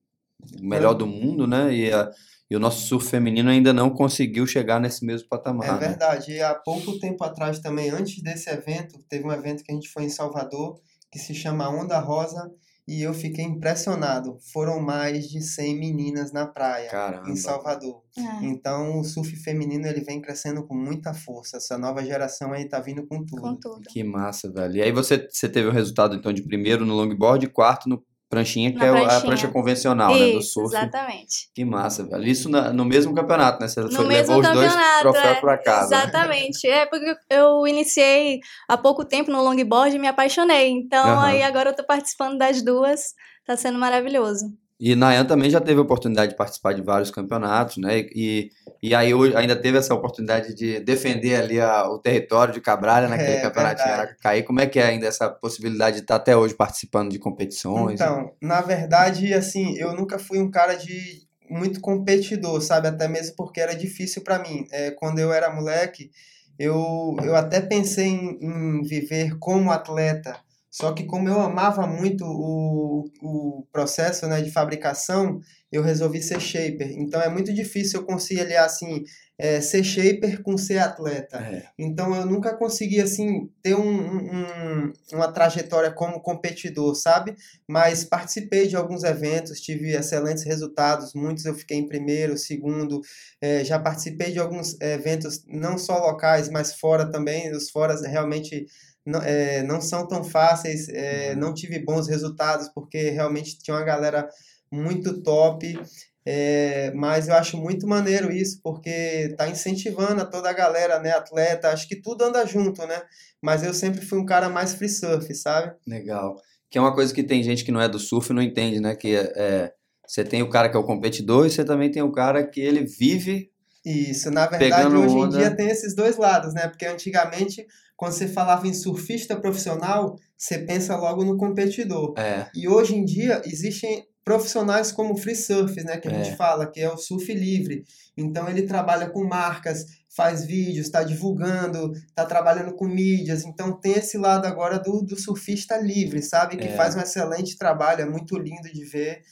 [0.61, 1.73] melhor do mundo, né?
[1.73, 2.11] E, a-
[2.51, 5.79] e o nosso surf feminino ainda não conseguiu chegar nesse mesmo patamar, É né?
[5.79, 6.33] verdade.
[6.33, 9.89] E há pouco tempo atrás também, antes desse evento, teve um evento que a gente
[9.91, 10.81] foi em Salvador,
[11.11, 12.51] que se chama Onda Rosa,
[12.87, 14.39] e eu fiquei impressionado.
[14.51, 17.29] Foram mais de 100 meninas na praia, Caramba.
[17.29, 18.03] em Salvador.
[18.17, 18.47] É.
[18.47, 21.59] Então, o surf feminino ele vem crescendo com muita força.
[21.59, 23.43] Essa nova geração aí tá vindo com tudo.
[23.43, 23.83] Com tudo.
[23.91, 24.77] Que massa, velho.
[24.77, 28.03] E aí você, você teve o resultado, então, de primeiro no longboard e quarto no
[28.29, 29.21] pranchinha, que Na é o- a pranchinha.
[29.23, 30.33] prancha convencional, né?
[30.33, 30.77] Do Isso, surf.
[30.77, 31.51] exatamente.
[31.55, 32.25] Que massa, velho.
[32.25, 33.69] Isso na- no mesmo campeonato, né?
[33.69, 35.91] Você No levou os dois troféus é, pra casa.
[35.97, 36.03] né?
[36.03, 36.67] Exatamente.
[36.67, 40.69] É porque eu iniciei há pouco tempo no longboard e me apaixonei.
[40.71, 41.25] Então Aham.
[41.25, 43.15] aí agora eu tô participando das duas.
[43.47, 44.45] Tá sendo maravilhoso.
[44.79, 48.01] E Nayan também já teve a oportunidade de participar de vários campeonatos, né?
[48.15, 48.51] E,
[48.83, 53.33] e aí ainda teve essa oportunidade de defender ali a- o território de Cabralha naquele
[53.33, 54.01] É, campeonato verdade.
[54.01, 54.43] Aracaí.
[54.43, 58.01] Como é que é ainda essa possibilidade de estar até hoje participando de competições?
[58.01, 62.89] Então, na verdade, assim, eu nunca fui um cara de muito competidor, sabe?
[62.89, 64.67] Até mesmo porque era difícil para mim.
[64.71, 66.11] É, quando eu era moleque,
[66.59, 70.37] eu, eu até pensei em, em viver como atleta.
[70.81, 75.41] Só que como eu amava muito o, o processo, né, de fabricação,
[75.73, 76.93] eu resolvi ser shaper.
[76.97, 79.03] Então é muito difícil eu conciliar assim,
[79.37, 81.39] é, ser shaper com ser atleta.
[81.39, 81.65] É.
[81.79, 83.89] Então eu nunca consegui assim ter um,
[84.19, 87.35] um- uma trajetória como competidor, sabe?
[87.67, 93.01] Mas participei de alguns eventos, tive excelentes resultados, muitos eu fiquei em primeiro, segundo,
[93.41, 98.67] eh, já participei de alguns eventos não só locais, mas fora também, os foras realmente
[99.09, 103.85] não, eh, não são tão fáceis, eh, não tive bons resultados, porque realmente tinha uma
[103.85, 104.29] galera
[104.71, 105.81] muito top,
[106.27, 111.13] eh, mas eu acho muito maneiro isso, porque tá incentivando a toda a galera, né,
[111.13, 113.01] atleta, acho que tudo anda junto, né?
[113.41, 115.75] Mas eu sempre fui um cara mais free surf, sabe?
[115.87, 116.37] Legal.
[116.71, 118.79] Que é uma coisa que tem gente que não é do surf e não entende,
[118.79, 118.95] né?
[118.95, 119.73] Que é, é,
[120.07, 122.61] você tem o cara que é o competidor e você também tem o cara que
[122.61, 123.51] ele vive.
[123.85, 125.39] Isso, na verdade, Pegando hoje em onda.
[125.39, 126.69] dia tem esses dois lados, né?
[126.69, 132.15] Porque antigamente, quando você falava em surfista profissional, você pensa logo no competidor.
[132.19, 136.23] É, E hoje em dia existem profissionais como free surf, né, que a É.
[136.25, 137.83] gente fala, que é o surf livre.
[138.15, 143.45] Então ele trabalha com marcas, faz vídeos, está divulgando, está trabalhando com mídias.
[143.47, 146.59] Então tem esse lado agora do, do surfista livre, sabe?
[146.59, 146.77] Que É.
[146.77, 149.23] faz um excelente trabalho, é muito lindo de ver.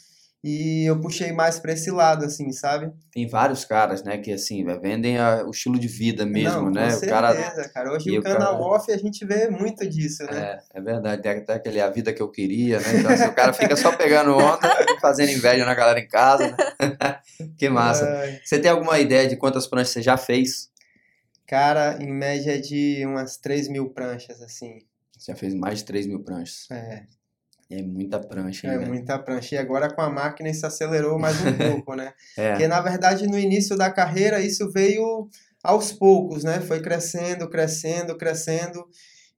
[0.48, 2.92] E eu puxei mais para esse lado, assim, sabe?
[3.10, 4.16] tem vários caras, né?
[4.18, 6.82] Que assim, vendem a- o estilo de vida mesmo, Não, né?
[6.90, 7.68] Com O certeza, cara.
[7.70, 7.92] cara.
[7.92, 10.60] Hoje e o o canal cara- off a gente vê muito disso, né?
[10.72, 12.86] É, é verdade, tem até aquele a vida que eu queria, né?
[13.00, 16.48] Então, assim, o cara fica só pegando onda e fazendo inveja na galera em casa,
[16.52, 16.56] né?
[17.58, 18.04] Que massa.
[18.06, 20.70] Ai, Você tem alguma ideia de quantas pranchas você já fez?
[21.46, 24.78] cara, em média de umas 3 mil pranchas, assim.
[25.18, 26.66] Você já fez mais de 3 mil pranchas.
[26.70, 27.04] É.
[27.68, 28.88] É muita prancha, hein, É velho?
[28.88, 29.54] muita prancha.
[29.56, 31.52] E agora com a máquina isso acelerou mais um
[31.82, 32.12] pouco, né?
[32.36, 35.28] É, Porque na verdade no início da carreira isso veio
[35.62, 36.60] aos poucos, né?
[36.60, 38.86] Foi crescendo, crescendo, crescendo.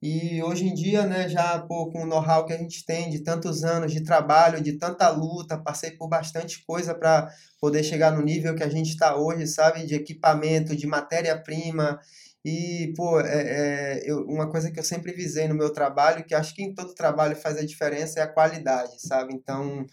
[0.01, 3.19] E hoje em dia, né, já pô, com o know-how que a gente tem de
[3.21, 7.29] tantos anos de trabalho, de tanta luta, passei por bastante coisa para
[7.61, 9.85] poder chegar no nível que a gente está hoje, sabe?
[9.87, 11.99] De equipamento, de matéria-prima.
[12.49, 16.35] E, pô, é, é, eu- uma coisa que eu sempre visei no meu trabalho, que
[16.35, 19.35] acho que em todo trabalho faz a diferença, é a qualidade, sabe?
[19.35, 19.85] Então,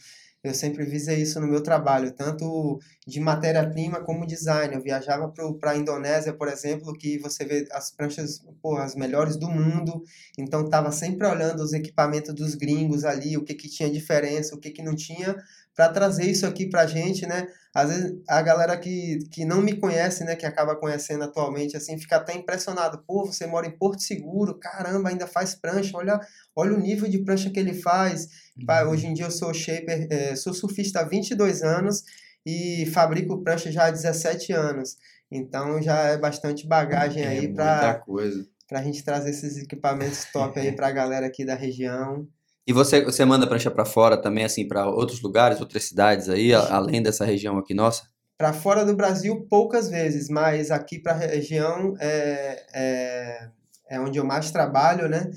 [0.44, 4.76] eu sempre visei isso no meu trabalho, tanto de matéria-prima como design.
[4.76, 9.38] Eu viajava para a Indonésia, por exemplo, que você vê as pranchas, pô, as melhores
[9.38, 10.04] do mundo.
[10.38, 14.60] Então, estava sempre olhando os equipamentos dos gringos ali, o que, que tinha diferença, o
[14.60, 15.36] que, que não tinha,
[15.76, 17.48] para trazer isso aqui para a gente, né?
[17.74, 21.98] Às vezes a galera que, que não me conhece, né, que acaba conhecendo atualmente, assim,
[22.00, 23.04] fica até impressionado.
[23.06, 26.18] Pô, você mora em Porto Seguro, caramba, ainda faz prancha, olha,
[26.56, 28.30] olha o nível de prancha que ele faz.
[28.66, 32.04] Pá, Hoje em dia eu sou shaper, eh, sou surfista há 22 anos
[32.46, 34.96] e fabrico prancha já há 17 anos.
[35.30, 38.48] Então já é bastante bagagem é aí para coisa.
[38.72, 42.26] a gente trazer esses equipamentos top aí para a galera aqui da região.
[42.68, 46.54] E você, você manda prancha pra fora também, assim, pra outros lugares, outras cidades aí,
[46.54, 48.04] além dessa região aqui nossa?
[48.38, 53.50] Para fora do Brasil, poucas vezes, mas aqui para a região é, é,
[53.92, 55.30] é onde eu mais trabalho, né?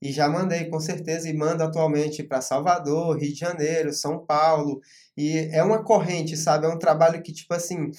[0.00, 4.80] E já mandei, com certeza, e mando atualmente para Salvador, Rio de Janeiro, São Paulo.
[5.16, 6.66] E é uma corrente, sabe?
[6.66, 7.90] É um trabalho que, tipo assim,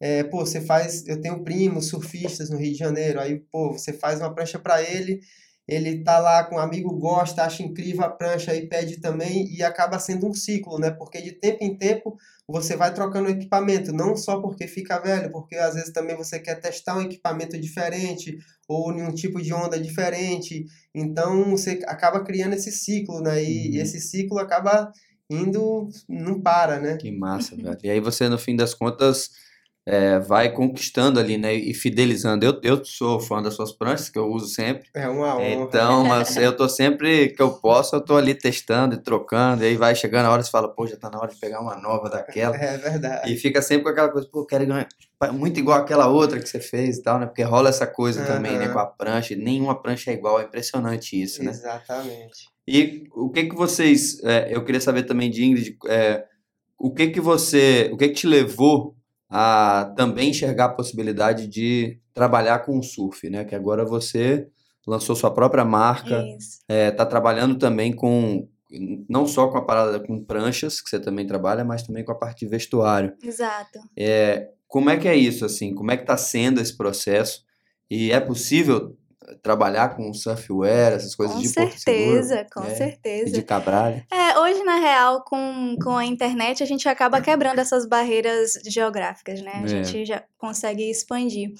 [0.00, 1.06] é, pô, você faz.
[1.06, 4.82] Eu tenho primos surfistas no Rio de Janeiro, aí, pô, você faz uma prancha para
[4.82, 5.20] ele
[5.66, 9.62] ele tá lá com um amigo, gosta, acha incrível a prancha e pede também, e
[9.62, 10.90] acaba sendo um ciclo, né?
[10.90, 15.56] Porque de tempo em tempo você vai trocando equipamento, não só porque fica velho, porque
[15.56, 18.36] às vezes também você quer testar um equipamento diferente
[18.68, 20.66] ou em um tipo de onda diferente.
[20.94, 23.42] Então você acaba criando esse ciclo, né?
[23.42, 23.74] E, Uhum.
[23.74, 24.92] e esse ciclo acaba
[25.30, 26.96] indo, não para, né?
[26.98, 27.78] Que massa, velho.
[27.82, 29.30] E aí você, no fim das contas,
[29.86, 31.54] é, vai conquistando ali, né?
[31.54, 32.44] E fidelizando.
[32.44, 34.88] Eu, eu sou fã das suas pranchas, que eu uso sempre.
[34.94, 35.46] É uma honra.
[35.46, 39.62] Então, mas eu tô sempre que eu posso, eu tô ali testando e trocando.
[39.62, 41.60] E aí vai chegando a hora, você fala, pô, já tá na hora de pegar
[41.60, 42.54] uma nova daquela.
[42.64, 43.32] É verdade.
[43.32, 44.88] E fica sempre com aquela coisa, pô, quero ganhar
[45.32, 47.26] muito igual aquela outra que você fez e tal, né?
[47.26, 48.68] Porque rola essa coisa também, né?
[48.68, 49.36] Com a prancha.
[49.36, 51.50] Nenhuma prancha é igual, é impressionante isso, né?
[51.50, 52.48] Exatamente.
[52.66, 56.24] E o que que vocês, é, eu queria saber também de Ingrid, é,
[56.78, 58.96] o que que você, o que que te levou
[59.36, 63.44] a também enxergar a possibilidade de trabalhar com o surf, né?
[63.44, 64.46] Que agora você
[64.86, 66.60] lançou sua própria marca, Isso.
[66.68, 68.46] é, tá trabalhando também com
[69.08, 72.16] não só com a parada com pranchas, que você também trabalha, mas também com a
[72.16, 73.12] parte de vestuário.
[73.20, 73.80] Exato.
[73.96, 75.74] É, como é que é isso, assim?
[75.74, 77.44] Como é que tá sendo esse processo?
[77.90, 78.96] E é possível
[79.42, 82.22] trabalhar com surfwear, essas coisas com de Porto Seguro?
[82.22, 83.32] certeza, com É, E certeza.
[83.32, 84.06] de Cabralha?
[84.12, 89.40] É, hoje, na real, com, com a internet, a gente acaba quebrando essas barreiras geográficas,
[89.42, 89.52] né?
[89.56, 89.66] A É.
[89.66, 91.52] gente já consegue expandir.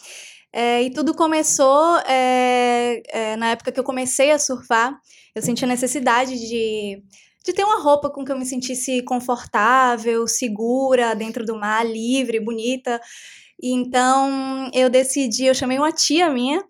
[0.53, 4.97] É, e tudo começou é, é, na época que eu comecei a surfar.
[5.35, 7.03] Eu senti a necessidade de,
[7.45, 12.39] de ter uma roupa com que eu me sentisse confortável, segura, dentro do mar, livre,
[12.39, 13.01] bonita.
[13.61, 16.63] Então, eu decidi, eu chamei uma tia minha,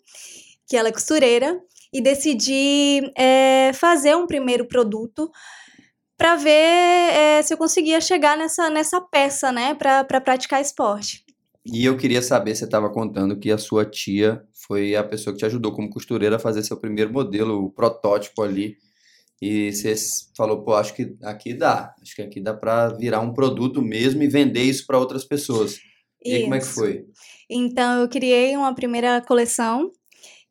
[0.74, 1.60] que ela é costureira,
[1.92, 5.30] e decidi é, fazer um primeiro produto
[6.18, 11.24] para ver é, se eu conseguia chegar nessa, nessa peça, né, para praticar esporte.
[11.64, 15.38] E eu queria saber, você estava contando que a sua tia foi a pessoa que
[15.38, 18.76] te ajudou como costureira a fazer seu primeiro modelo, o protótipo ali.
[19.40, 19.94] E você
[20.36, 21.94] falou, pô, acho que aqui dá.
[22.02, 25.78] Acho que aqui dá para virar um produto mesmo e vender isso para outras pessoas.
[26.24, 26.74] E aí, como é que Isso.
[26.74, 27.04] foi?
[27.50, 29.92] Então, eu criei uma primeira coleção,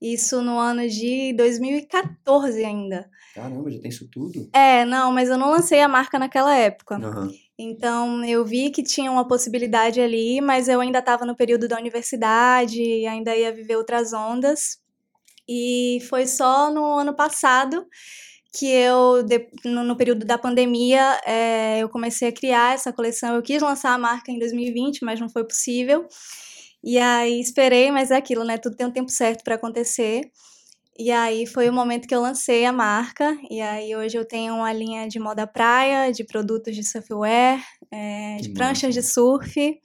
[0.03, 3.09] isso no ano de 2014 ainda.
[3.33, 4.49] Caramba, já tem isso tudo?
[4.51, 6.95] É, não, mas eu não lancei a marca naquela época.
[6.95, 7.31] Aham.
[7.57, 11.77] Então, eu vi que tinha uma possibilidade ali, mas eu ainda estava no período da
[11.77, 14.77] universidade, e ainda ia viver outras ondas.
[15.47, 17.87] E foi só no ano passado
[18.57, 19.25] que eu,
[19.65, 23.35] no, período da pandemia, eh, eu comecei a criar essa coleção.
[23.35, 26.07] Eu quis lançar a marca em 2020, mas não foi possível.
[26.83, 28.57] E aí esperei, mas é aquilo, né?
[28.57, 30.29] Tudo tem um tempo certo para acontecer.
[30.97, 33.37] E aí foi o momento que eu lancei a marca.
[33.49, 38.41] E aí hoje eu tenho uma linha de moda praia, de produtos de surfwear, Que
[38.41, 39.79] de pranchas de surf.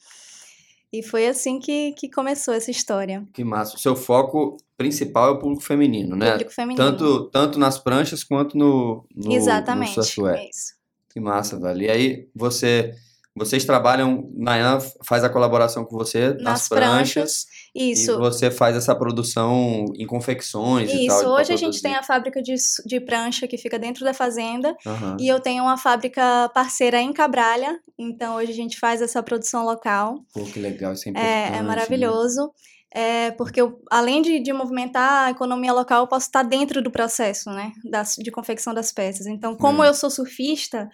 [0.92, 3.26] E foi assim que, que começou essa história.
[3.32, 3.76] Que massa.
[3.76, 6.32] O seu foco principal é o público feminino, né?
[6.32, 6.84] Público feminino.
[6.84, 9.96] Tanto, tanto nas pranchas quanto no, no, Exatamente.
[9.96, 10.36] no surfwear.
[10.36, 10.74] é isso.
[11.10, 11.82] Que massa, velho.
[11.82, 12.94] E aí, você,
[13.38, 18.12] vocês trabalham, Nayan faz a colaboração com você nas, Nas pranchas, Isso.
[18.12, 21.18] e você faz essa produção em confecções e tal.
[21.20, 24.76] Isso, hoje a gente tem a fábrica de, de prancha que fica dentro da fazenda
[24.86, 25.16] Aham.
[25.20, 29.64] e eu tenho uma fábrica parceira em Cabralha, então hoje a gente faz essa produção
[29.64, 30.20] local.
[30.34, 31.28] Pô, que legal, isso é importante.
[31.30, 31.62] É, é né?
[31.62, 32.50] maravilhoso,
[32.94, 36.90] é, porque eu, além de, de movimentar a economia local, eu posso estar dentro do
[36.90, 39.26] processo, né, das, de confecção das peças.
[39.26, 39.88] Então, como É.
[39.88, 40.88] eu sou surfista,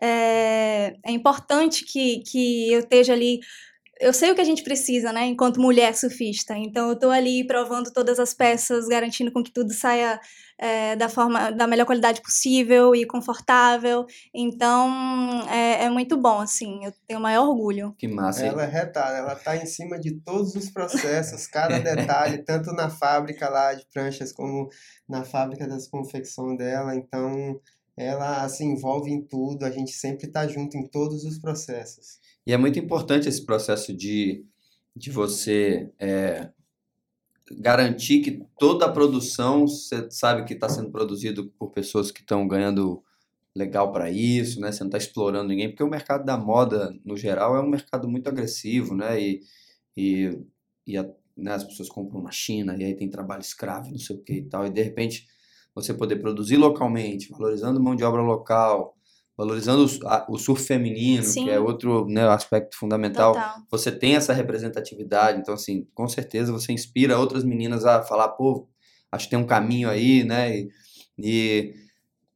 [0.00, 3.40] é, é importante que, que eu esteja ali.
[4.00, 6.56] Eu sei o que a gente precisa, né, enquanto mulher surfista.
[6.56, 10.18] Então, eu estou ali provando todas as peças, garantindo com que tudo saia
[10.60, 14.06] é, da forma, da melhor qualidade possível e confortável.
[14.32, 14.90] Então,
[15.50, 16.82] é, é muito bom, assim.
[16.84, 17.94] Eu tenho o maior orgulho.
[17.98, 18.46] Que massa.
[18.46, 22.88] Ela é retada, ela tá em cima de todos os processos, cada detalhe, tanto na
[22.88, 24.70] fábrica lá de pranchas como
[25.06, 26.94] na fábrica das confecções dela.
[26.94, 27.60] Então,
[28.00, 32.18] ela se envolve em tudo, a gente sempre tá junto em todos os processos.
[32.46, 34.44] E é muito importante esse processo de,
[34.96, 36.50] de você é,
[37.52, 42.46] garantir que toda a produção, você sabe que está sendo produzido por pessoas que estão
[42.46, 43.02] ganhando
[43.54, 44.70] legal para isso, né?
[44.70, 48.08] Você não está explorando ninguém, porque o mercado da moda, no geral, é um mercado
[48.08, 49.20] muito agressivo, né?
[49.20, 49.42] E,
[49.96, 50.38] e,
[50.86, 54.16] e a- né, as pessoas compram na China, e aí tem trabalho escravo, não sei
[54.16, 55.26] o que e tal, e de repente
[55.74, 58.94] você poder produzir localmente, valorizando mão de obra local,
[59.36, 59.86] valorizando
[60.28, 61.44] o, surf feminino, Sim.
[61.44, 63.32] que é outro né, aspecto fundamental.
[63.32, 63.54] Total.
[63.70, 68.68] Você tem essa representatividade, então, assim, com certeza você inspira outras meninas a falar, pô,
[69.10, 70.54] acho que tem um caminho aí, né?
[70.58, 70.68] E,
[71.18, 71.74] e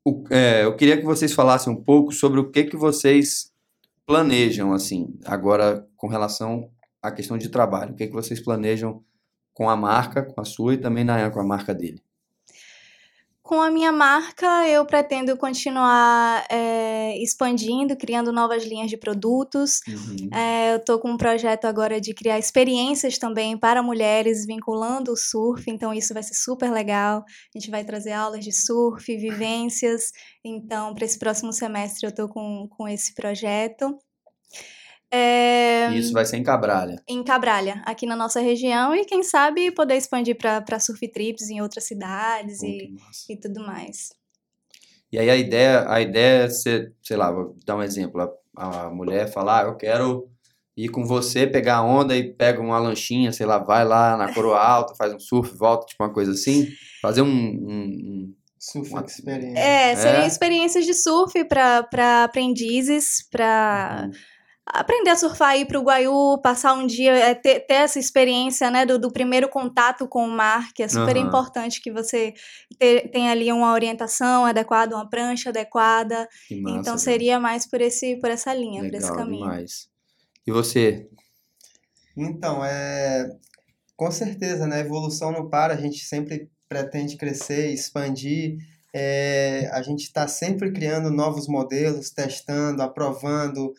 [0.05, 3.53] o- é, eu queria que vocês falassem um pouco sobre o que que vocês
[4.07, 6.71] planejam, assim, agora com relação
[7.03, 7.93] à questão de trabalho.
[7.93, 9.03] O que que vocês planejam
[9.53, 12.03] com a marca, com a sua e também na com a marca dele.
[13.45, 19.81] Com a minha marca, eu pretendo continuar é, expandindo, criando novas linhas de produtos.
[19.87, 20.31] Uhum.
[20.35, 25.17] É, eu estou com um projeto agora de criar experiências também para mulheres, vinculando o
[25.17, 27.23] surf, então isso vai ser super legal.
[27.55, 30.11] A gente vai trazer aulas de surf, vivências.
[30.43, 33.95] Então, para esse próximo semestre, eu estou com, com esse projeto.
[35.11, 35.95] É...
[35.95, 36.97] Isso vai ser em Cabralha.
[37.09, 41.61] Em Cabralha, aqui na nossa região, e quem sabe poder expandir para surf trips em
[41.61, 42.97] outras cidades Pô, e,
[43.31, 44.11] e tudo mais.
[45.13, 48.21] E aí a ideia, a ideia é ser, sei lá, vou dar um exemplo.
[48.57, 50.29] A, a mulher falar, ah, eu quero
[50.77, 54.35] ir com você, pegar a onda e pega uma lanchinha, sei lá, vai lá na
[54.35, 56.67] coroa alta, faz um surf, volta, tipo uma coisa assim.
[57.01, 59.05] Fazer um, um, Surf uma...
[59.05, 59.61] experiência.
[59.61, 60.27] É, seriam é.
[60.27, 64.07] experiências de surf para aprendizes, para...
[64.07, 64.34] Uhum
[64.67, 68.71] aprender a surfar, ir para o Guaiú, passar um dia, é, ter, ter, essa experiência
[68.71, 71.27] né, do, do, primeiro contato com o mar, que é super uhum.
[71.27, 72.33] importante que você
[73.13, 76.29] tenha ali uma orientação adequada, uma prancha adequada.
[76.51, 79.45] Massa, então seria mais por, esse, por essa linha, Legal, por esse caminho.
[79.45, 79.89] Demais.
[80.47, 81.09] E você?
[82.17, 83.29] Então, é,
[83.97, 84.77] com certeza, né?
[84.77, 88.59] A evolução não para, a gente sempre pretende crescer, expandir.
[88.95, 93.75] É, a gente está sempre criando novos modelos, testando, aprovando.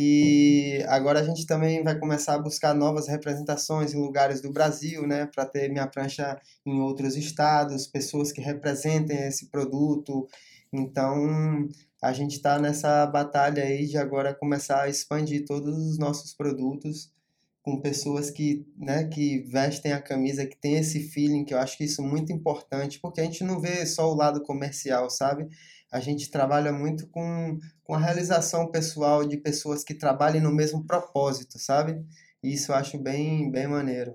[0.00, 5.04] E agora a gente também vai começar a buscar novas representações em lugares do Brasil,
[5.08, 10.28] né, para ter minha prancha em outros estados, pessoas que representem esse produto.
[10.72, 11.68] Então,
[12.00, 17.12] a gente está nessa batalha aí de agora começar a expandir todos os nossos produtos
[17.60, 21.76] com pessoas que, né, que vestem a camisa, que tem esse feeling, que eu acho
[21.76, 25.48] que isso é muito importante, porque a gente não vê só o lado comercial, sabe?
[25.90, 30.84] A gente trabalha muito com, com a realização pessoal de pessoas que trabalhem no mesmo
[30.84, 32.04] propósito, sabe?
[32.42, 34.14] E isso eu acho bem, bem maneiro.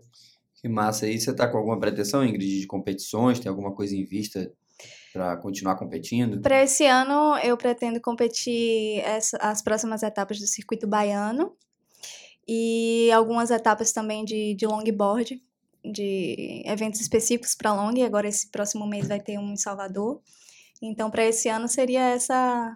[0.56, 1.08] Que massa.
[1.08, 3.40] E você está com alguma pretensão, Ingrid, de competições?
[3.40, 4.52] Tem alguma coisa em vista
[5.12, 6.42] para continuar competindo?
[6.42, 11.56] Para esse ano, eu pretendo competir essa, as próximas etapas do circuito baiano
[12.48, 15.42] e algumas etapas também de, de longboard,
[15.84, 18.02] de eventos específicos para long.
[18.04, 20.22] Agora, esse próximo mês vai ter um em Salvador.
[20.86, 22.76] Então, para esse ano seria essa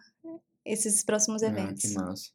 [0.65, 1.85] esses próximos eventos.
[1.85, 2.29] Ah, que massa.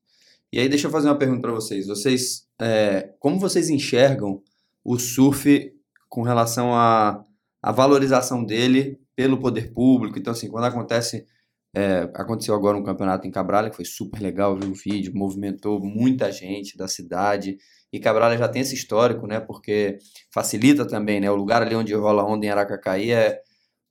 [0.52, 1.86] E aí, deixa eu fazer uma pergunta para vocês.
[1.86, 4.42] Vocês, é, como vocês enxergam
[4.84, 5.72] o surf
[6.08, 7.24] com relação à,
[7.62, 10.18] à valorização dele pelo poder público?
[10.18, 11.26] Então, assim, quando acontece
[11.74, 15.80] é, aconteceu agora um campeonato em Cabralha, que foi super legal, vi o vídeo, movimentou
[15.80, 17.56] muita gente da cidade.
[17.90, 19.40] E Cabralha já tem esse histórico, né?
[19.40, 19.98] Porque
[20.30, 21.30] facilita também, né?
[21.30, 23.40] O lugar ali onde rola onda em Aracacaí é,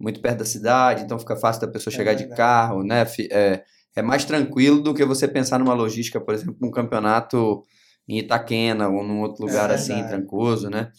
[0.01, 3.05] muito perto da cidade, então fica fácil da pessoa é chegar de carro, né?
[3.29, 3.63] É,
[3.95, 7.63] é mais tranquilo do que você pensar numa logística, por exemplo, um campeonato
[8.07, 10.91] em Itaquena ou num outro lugar é assim, trancoso, né?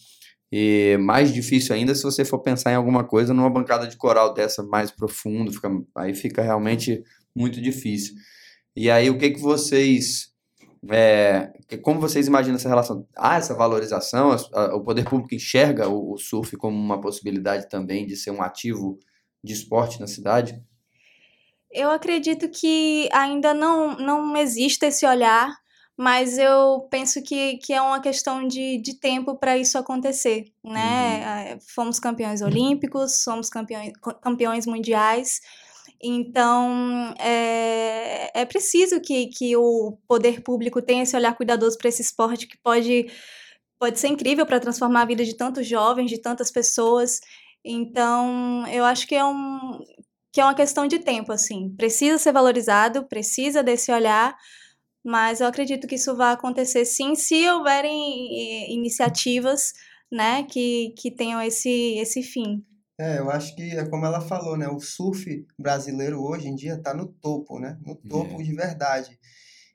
[0.51, 4.35] E mais difícil ainda se você for pensar em alguma coisa numa bancada de coral
[4.35, 7.03] dessa mais profundo, fica, aí fica realmente
[7.35, 8.15] muito difícil.
[8.77, 10.32] E aí, o que que vocês
[10.91, 13.07] é, como vocês imaginam essa relação?
[13.17, 14.35] Há essa valorização?
[14.75, 18.99] o poder público enxerga o, o, surf como uma possibilidade também de ser um ativo
[19.43, 20.61] de esporte na cidade?
[21.71, 25.57] Eu acredito que ainda não, não existe esse olhar,
[25.97, 30.47] mas eu penso que, que é uma questão de, de tempo para isso acontecer.
[30.65, 30.75] Né?
[30.75, 31.23] Uhum.
[31.23, 35.41] É, fomos campeões olímpicos, somos campeões, campeões mundiais.
[36.03, 42.03] Então, é, é preciso que, que o poder público tenha esse olhar cuidadoso para esse
[42.03, 43.07] esporte que pode,
[43.79, 47.21] pode ser incrível para transformar a vida de tantos jovens, de tantas pessoas.
[47.65, 49.79] Então, eu acho que é, um,
[50.33, 51.73] que é uma questão de tempo, assim.
[51.77, 54.37] Precisa ser valorizado, precisa desse olhar,
[55.05, 59.73] mas eu acredito que isso vai acontecer sim, se houverem iniciativas
[60.11, 62.65] né, que, que tenham esse, esse fim.
[62.99, 64.69] É, eu acho que é como ela falou, né?
[64.69, 67.79] O surf brasileiro hoje em dia está no topo, né?
[67.85, 68.45] No topo é.
[68.45, 69.19] de verdade.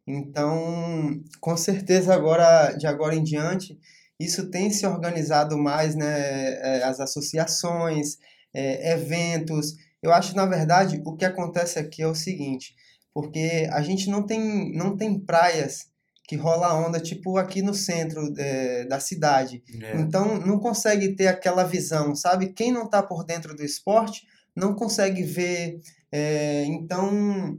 [0.06, 3.78] Então, com certeza agora, de agora em diante,
[4.20, 6.54] isso tem se organizado mais, né?
[6.80, 8.18] É, as associações,
[8.54, 9.76] é, eventos.
[10.02, 12.76] Eu acho, na verdade, o que acontece aqui é o seguinte,
[13.14, 15.88] porque a gente não tem, não tem praias
[16.28, 19.64] que rola onda, tipo aqui no centro é, da cidade.
[19.82, 19.96] É.
[19.96, 22.50] Então, não consegue ter aquela visão, sabe?
[22.50, 25.80] Quem não está por dentro do esporte não consegue ver.
[26.12, 27.58] É, então,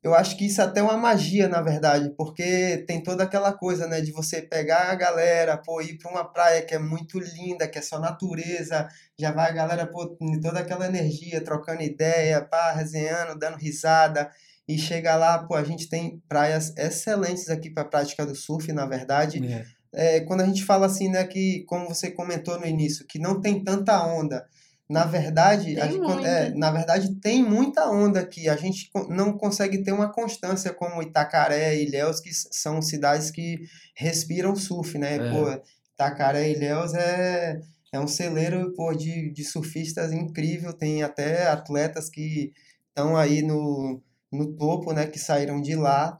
[0.00, 3.88] eu acho que isso é até uma magia, na verdade, porque tem toda aquela coisa,
[3.88, 7.66] né, de você pegar a galera, pô, ir para uma praia que é muito linda,
[7.66, 8.86] que é só natureza,
[9.18, 14.30] já vai a galera, pô, toda aquela energia, trocando ideia, pá, resenhando, dando risada
[14.68, 18.70] e chega lá, pô, a gente tem praias excelentes aqui para a prática do surf,
[18.72, 19.42] na verdade.
[19.44, 19.64] É.
[19.90, 23.40] É, quando a gente fala assim, né, que como você comentou no início, que não
[23.40, 24.46] tem tanta onda,
[24.86, 26.28] na verdade, gente- muita.
[26.28, 28.48] é, na verdade, tem muita onda aqui.
[28.48, 33.64] A gente não consegue ter uma constância como Itacaré e Ilhéus, que são cidades que
[33.94, 35.16] respiram surf, né?
[35.16, 35.30] É.
[35.30, 35.62] Pô,
[35.94, 37.60] Itacaré e Ilhéus é,
[37.92, 40.72] é um celeiro pô, de, de surfistas incrível.
[40.72, 42.52] Tem até atletas que
[42.88, 44.00] estão aí no,
[44.32, 45.06] no topo, né?
[45.06, 46.16] Que saíram de lá.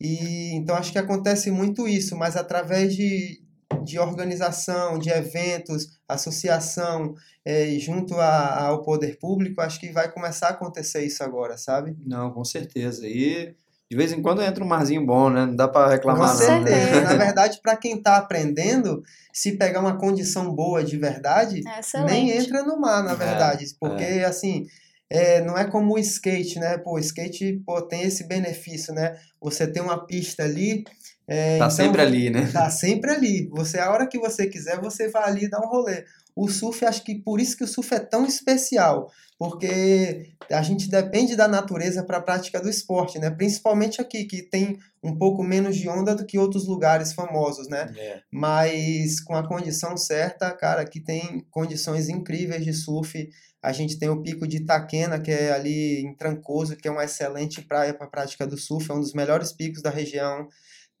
[0.00, 3.40] E então acho que acontece muito isso, mas através de,
[3.82, 10.10] de organização, de eventos, associação, é, e junto a- ao poder público, acho que vai
[10.12, 11.96] começar a acontecer isso agora, sabe?
[12.04, 13.06] Não, com certeza.
[13.06, 13.54] E
[13.90, 15.46] de vez em quando entra um marzinho bom, né?
[15.46, 16.36] Não dá pra Com reclamar, não.
[16.36, 17.00] certeza.
[17.00, 17.00] né?
[17.02, 19.02] Na verdade, para quem está aprendendo,
[19.32, 21.62] se pegar uma condição boa de verdade,
[21.94, 23.64] É nem entra no mar, na É, verdade.
[23.80, 24.66] Porque, assim,
[25.08, 26.78] é, não é como o skate, né?
[26.78, 29.16] Pô, o skate pô, tem esse benefício, né?
[29.40, 30.84] Você tem uma pista ali.
[31.28, 32.50] é, Tá então sempre ali, né?
[32.52, 33.48] Tá sempre ali.
[33.52, 36.04] Você, a hora que você quiser, você vai ali dar um rolê.
[36.34, 40.86] O surf, acho que por isso que o surf é tão especial, porque a gente
[40.86, 43.30] depende da natureza para a prática do esporte, né?
[43.30, 47.90] Principalmente aqui, que tem um pouco menos de onda do que outros lugares famosos, né?
[47.96, 48.20] É.
[48.30, 53.30] Mas com a condição certa, cara, aqui tem condições incríveis de surf.
[53.66, 57.02] A gente tem o pico de Itaquena, que é ali em Trancoso, que é uma
[57.02, 60.46] excelente praia para a prática do surf, é um dos melhores picos da região.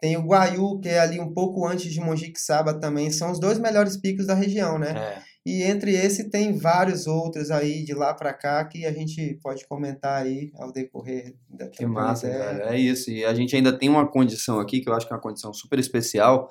[0.00, 3.60] Tem o Guaiú, que é ali um pouco antes de Mojiquixaba também, são os dois
[3.60, 4.90] melhores picos da região, né?
[4.98, 5.22] É.
[5.46, 9.64] E entre esse tem vários outros aí de lá para cá que a gente pode
[9.68, 12.44] comentar aí ao decorrer da Que massa, ideia.
[12.44, 12.74] cara.
[12.74, 13.12] É isso.
[13.12, 15.54] E a gente ainda tem uma condição aqui, que eu acho que é uma condição
[15.54, 16.50] super especial,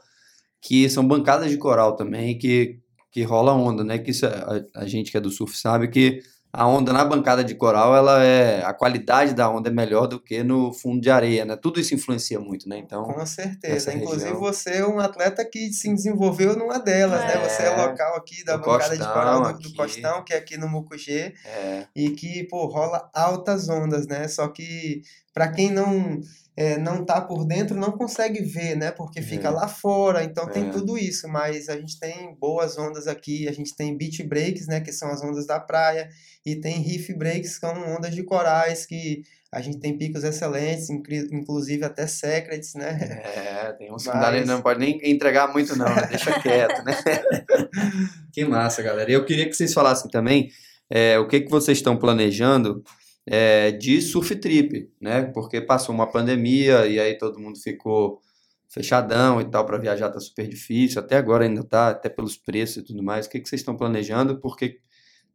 [0.61, 2.79] que são bancadas de coral também, que,
[3.15, 3.97] que rola onda, né?
[3.97, 4.29] Que isso, é-
[4.75, 7.95] a, a gente que é do surf sabe que a onda na bancada de coral,
[7.95, 8.61] ela é.
[8.65, 11.55] A qualidade da onda é melhor do que no fundo de areia, né?
[11.55, 12.77] Tudo isso influencia muito, né?
[12.77, 13.05] Então.
[13.05, 13.93] Com certeza.
[13.93, 14.39] Inclusive, região.
[14.41, 17.35] você é um atleta que se desenvolveu numa delas, né?
[17.35, 17.49] É.
[17.49, 19.73] Você é local aqui da bancada de Costão, coral do, do.
[19.75, 21.87] Costão, que é aqui no Mucugê, É.
[21.95, 24.27] e que, pô, rola altas ondas, né?
[24.27, 25.01] Só que,
[25.35, 26.19] para quem não.
[26.57, 28.89] é, não tá por dentro, não consegue ver, né?
[28.89, 29.51] Porque fica É.
[29.51, 30.69] lá fora, então tem É.
[30.69, 31.27] tudo isso.
[31.27, 34.79] Mas a gente tem boas ondas aqui, a gente tem beach breaks, né?
[34.79, 36.07] Que são as ondas da praia,
[36.45, 39.21] e tem reef breaks, que são ondas de corais, que
[39.51, 43.21] a gente tem picos excelentes, inclusive até secrets, né?
[43.35, 46.07] É, tem uns que Mas- dá nem- não pode nem entregar muito, não, né?
[46.09, 46.93] Deixa quieto, né?
[48.31, 49.09] que massa, galera.
[49.09, 50.49] E eu queria que vocês falassem também
[50.89, 52.81] é, o que, que vocês estão planejando
[53.27, 55.23] é, de surf trip, né?
[55.33, 58.21] Porque passou uma pandemia e aí todo mundo ficou
[58.67, 60.99] fechadão e tal, para viajar tá super difícil.
[60.99, 63.25] Até agora ainda tá, até pelos preços e tudo mais.
[63.25, 64.39] O que, que vocês estão planejando?
[64.39, 64.79] Porque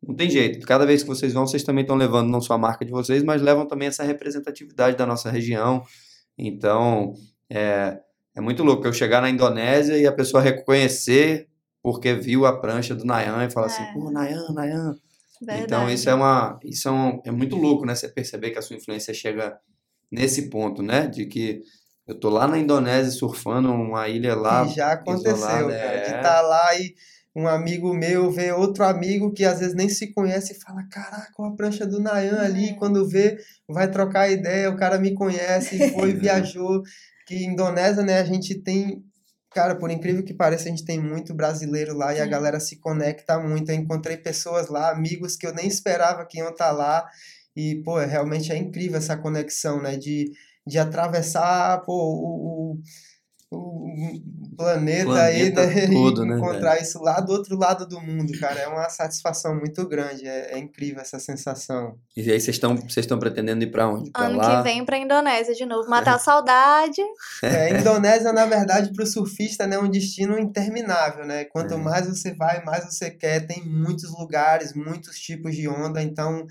[0.03, 0.67] não tem jeito.
[0.67, 3.23] Cada vez que vocês vão, vocês também estão levando não só a marca de vocês,
[3.23, 5.83] mas levam também essa representatividade da nossa região.
[6.37, 7.15] Então,
[7.49, 7.99] é,
[8.35, 11.49] é muito louco eu chegar na Indonésia e a pessoa reconhecer
[11.83, 13.93] porque viu a prancha do Nayan e falar assim, É.
[13.93, 14.95] pô, Nayan, Nayan.
[15.41, 15.65] Verdade.
[15.65, 17.95] Então, isso é uma, isso é, um- é muito louco, né?
[17.95, 19.59] Você perceber que a sua influência chega
[20.11, 21.07] nesse ponto, né?
[21.07, 21.63] De que
[22.07, 24.67] eu tô lá na Indonésia surfando uma ilha lá.
[24.67, 26.17] que já aconteceu, isolada, cara, de é.
[26.17, 26.95] estar lá e
[27.35, 31.33] um amigo meu vê outro amigo que às vezes nem se conhece e fala, caraca,
[31.39, 32.71] uma prancha do Nayan ali, É.
[32.73, 33.39] e quando vê,
[33.69, 36.83] vai trocar ideia, o cara me conhece, foi, viajou,
[37.27, 39.05] que Indonésia, né, a gente tem,
[39.51, 42.31] cara, por incrível que pareça, a gente tem muito brasileiro lá e a Sim.
[42.31, 46.51] galera se conecta muito, eu encontrei pessoas lá, amigos que eu nem esperava que iam
[46.51, 47.07] estar lá,
[47.57, 50.31] e, pô, realmente é incrível essa conexão, né, de,
[50.67, 52.81] de atravessar, pô, o- o
[53.51, 53.91] o
[54.57, 55.87] planeta, aí, Planeta né?
[55.93, 58.61] todo, né, encontrar isso lá do outro lado do mundo, cara.
[58.61, 60.27] É uma satisfação muito grande.
[60.27, 61.97] É, é incrível essa sensação.
[62.17, 64.11] E aí vocês estão vocês estão pretendendo ir para onde?
[64.11, 64.59] Para Ano lá?
[64.59, 65.89] que vem pra Indonésia de novo.
[65.89, 67.01] Matar a saudade.
[67.43, 71.45] É, a Indonésia, na verdade, para o surfista, né, é um destino interminável, né?
[71.47, 71.77] Quanto É.
[71.77, 73.47] mais você vai, mais você quer.
[73.47, 76.03] Tem muitos lugares, muitos tipos de onda.
[76.03, 76.47] Então,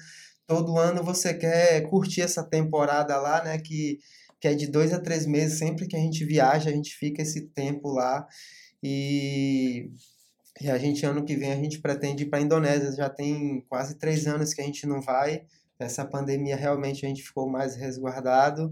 [0.47, 3.57] todo ano você quer curtir essa temporada lá, né?
[3.59, 3.99] Que,
[4.39, 5.57] que é de dois a três meses.
[5.59, 8.25] Sempre que a gente viaja, a gente fica esse tempo lá.
[8.83, 9.89] E,
[10.61, 12.91] e a gente, ano que vem, a gente pretende ir para a Indonésia.
[12.93, 15.41] Já tem quase três anos que a gente não vai.
[15.79, 18.71] Essa pandemia, realmente, a gente ficou mais resguardado.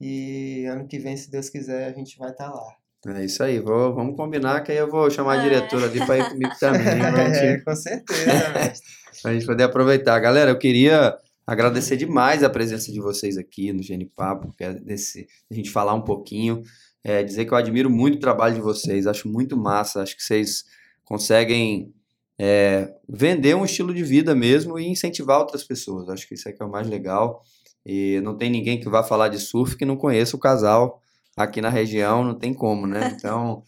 [0.00, 2.74] E ano que vem, se Deus quiser, a gente vai estar lá.
[3.06, 5.42] É isso aí, vou, vamos combinar que aí eu vou chamar a É.
[5.42, 6.82] diretora ali para ir comigo também,
[7.12, 8.88] pra É, gente, com certeza, mestre.
[9.22, 10.18] pra gente poder aproveitar.
[10.20, 11.14] Galera, eu queria
[11.46, 15.70] agradecer demais a presença de vocês aqui no Gene Papo, que é desse, a gente
[15.70, 16.62] falar um pouquinho,
[17.02, 20.22] é, dizer que eu admiro muito o trabalho de vocês, acho muito massa, acho que
[20.22, 20.64] vocês
[21.04, 21.92] conseguem
[22.38, 26.52] é, vender um estilo de vida mesmo e incentivar outras pessoas, acho que isso é
[26.52, 27.42] que é o mais legal.
[27.86, 31.02] E não tem ninguém que vá falar de surf que não conheça o casal
[31.36, 33.00] aqui na região, não tem como, né?
[33.18, 33.62] Então,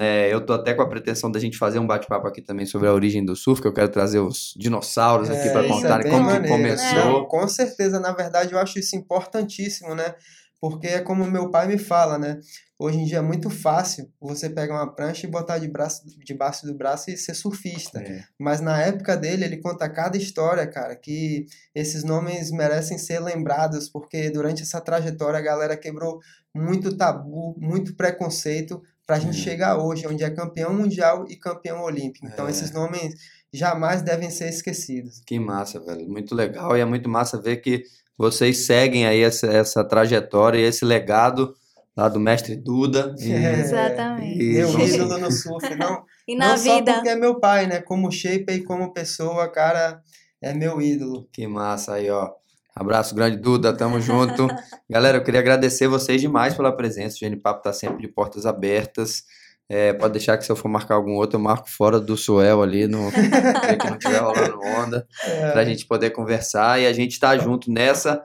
[0.00, 2.88] É, eu tô até com a pretensão da gente fazer um bate-papo aqui também sobre
[2.88, 5.76] a origem do surf, que eu quero trazer os dinossauros aqui É, para isso é
[5.82, 6.56] contarem bem como que maneiro.
[6.56, 6.94] começou.
[7.04, 10.14] Não, com certeza, na verdade, eu acho isso importantíssimo, né?
[10.62, 12.38] Porque é como meu pai me fala, né?
[12.78, 16.64] Hoje em dia é muito fácil você pegar uma prancha e botar de braço, debaixo
[16.66, 17.98] do braço e ser surfista.
[18.00, 18.22] É.
[18.38, 23.88] Mas na época dele, ele conta cada história, cara, que esses nomes merecem ser lembrados,
[23.88, 26.20] porque durante essa trajetória a galera quebrou
[26.54, 29.42] muito tabu, muito preconceito pra gente É.
[29.42, 32.24] chegar hoje, onde é campeão mundial e campeão olímpico.
[32.28, 32.50] Então É.
[32.52, 33.14] esses nomes
[33.52, 35.22] jamais devem ser esquecidos.
[35.26, 36.08] Que massa, velho.
[36.08, 36.76] Muito legal.
[36.76, 37.82] E é muito massa ver que
[38.16, 41.54] vocês seguem aí essa, essa trajetória e esse legado
[41.96, 43.14] lá do mestre Duda.
[43.18, 43.60] E, É.
[43.60, 44.38] Exatamente.
[44.42, 46.94] e- Meu ídolo no surf, não, E na não só vida.
[46.94, 47.80] porque é meu pai, né?
[47.80, 50.00] Como shaper e como pessoa, cara,
[50.40, 51.28] é meu ídolo.
[51.32, 52.30] Que massa aí, ó.
[52.74, 53.76] Abraço grande, Duda.
[53.76, 54.46] Tamo junto.
[54.88, 57.16] Galera, eu queria agradecer vocês demais pela presença.
[57.16, 59.24] O Gene Papo tá sempre de portas abertas.
[59.68, 62.62] É, pode deixar que se eu for marcar algum outro, eu marco fora do Suel
[62.62, 63.10] ali, no
[63.80, 65.06] que não tiver rolando onda,
[65.52, 66.80] pra gente poder conversar.
[66.80, 68.22] E a gente tá junto nessa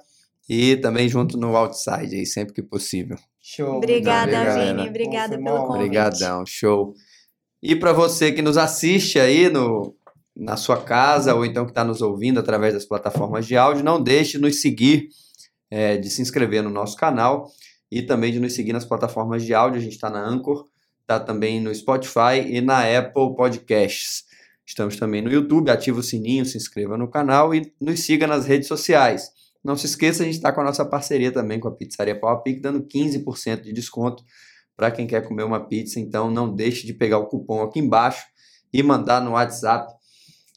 [0.49, 3.17] e também junto no Outside aí, sempre que possível.
[3.41, 3.71] Show.
[3.71, 4.89] muito Obrigada, Obrigado, Vini.
[4.89, 5.75] Obrigada pelo convite.
[5.75, 6.93] Obrigadão, show.
[7.61, 9.95] E para você que nos assiste aí no,
[10.35, 14.01] na sua casa ou então que está nos ouvindo através das plataformas de áudio, não
[14.01, 15.09] deixe de nos seguir,
[15.71, 17.49] é, de se inscrever no nosso canal
[17.91, 19.79] e também de nos seguir nas plataformas de áudio.
[19.79, 20.65] A gente está na Anchor,
[21.07, 24.25] está também no Spotify e na Apple Podcasts.
[24.65, 28.45] Estamos também no YouTube, ativa o sininho, se inscreva no canal e nos siga nas
[28.45, 29.31] redes sociais.
[29.63, 32.29] Não se esqueça, a gente está com a nossa parceria também com a Pizzaria Pau
[32.29, 34.21] a Pique, dando 15% de desconto
[34.75, 35.97] para quem quer comer uma pizza.
[35.97, 38.25] Então não deixe de pegar o cupom aqui embaixo
[38.73, 39.93] e mandar no WhatsApp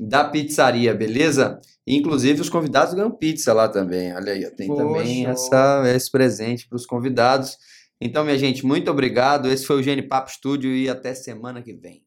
[0.00, 1.60] da pizzaria, beleza?
[1.86, 4.12] Inclusive os convidados ganham pizza lá também.
[4.14, 4.82] Olha aí, tem Poxa.
[4.82, 7.56] também essa, esse presente para os convidados.
[8.00, 9.50] Então, minha gente, muito obrigado.
[9.50, 12.02] Esse foi o Gene Papo Estúdio e até semana que vem.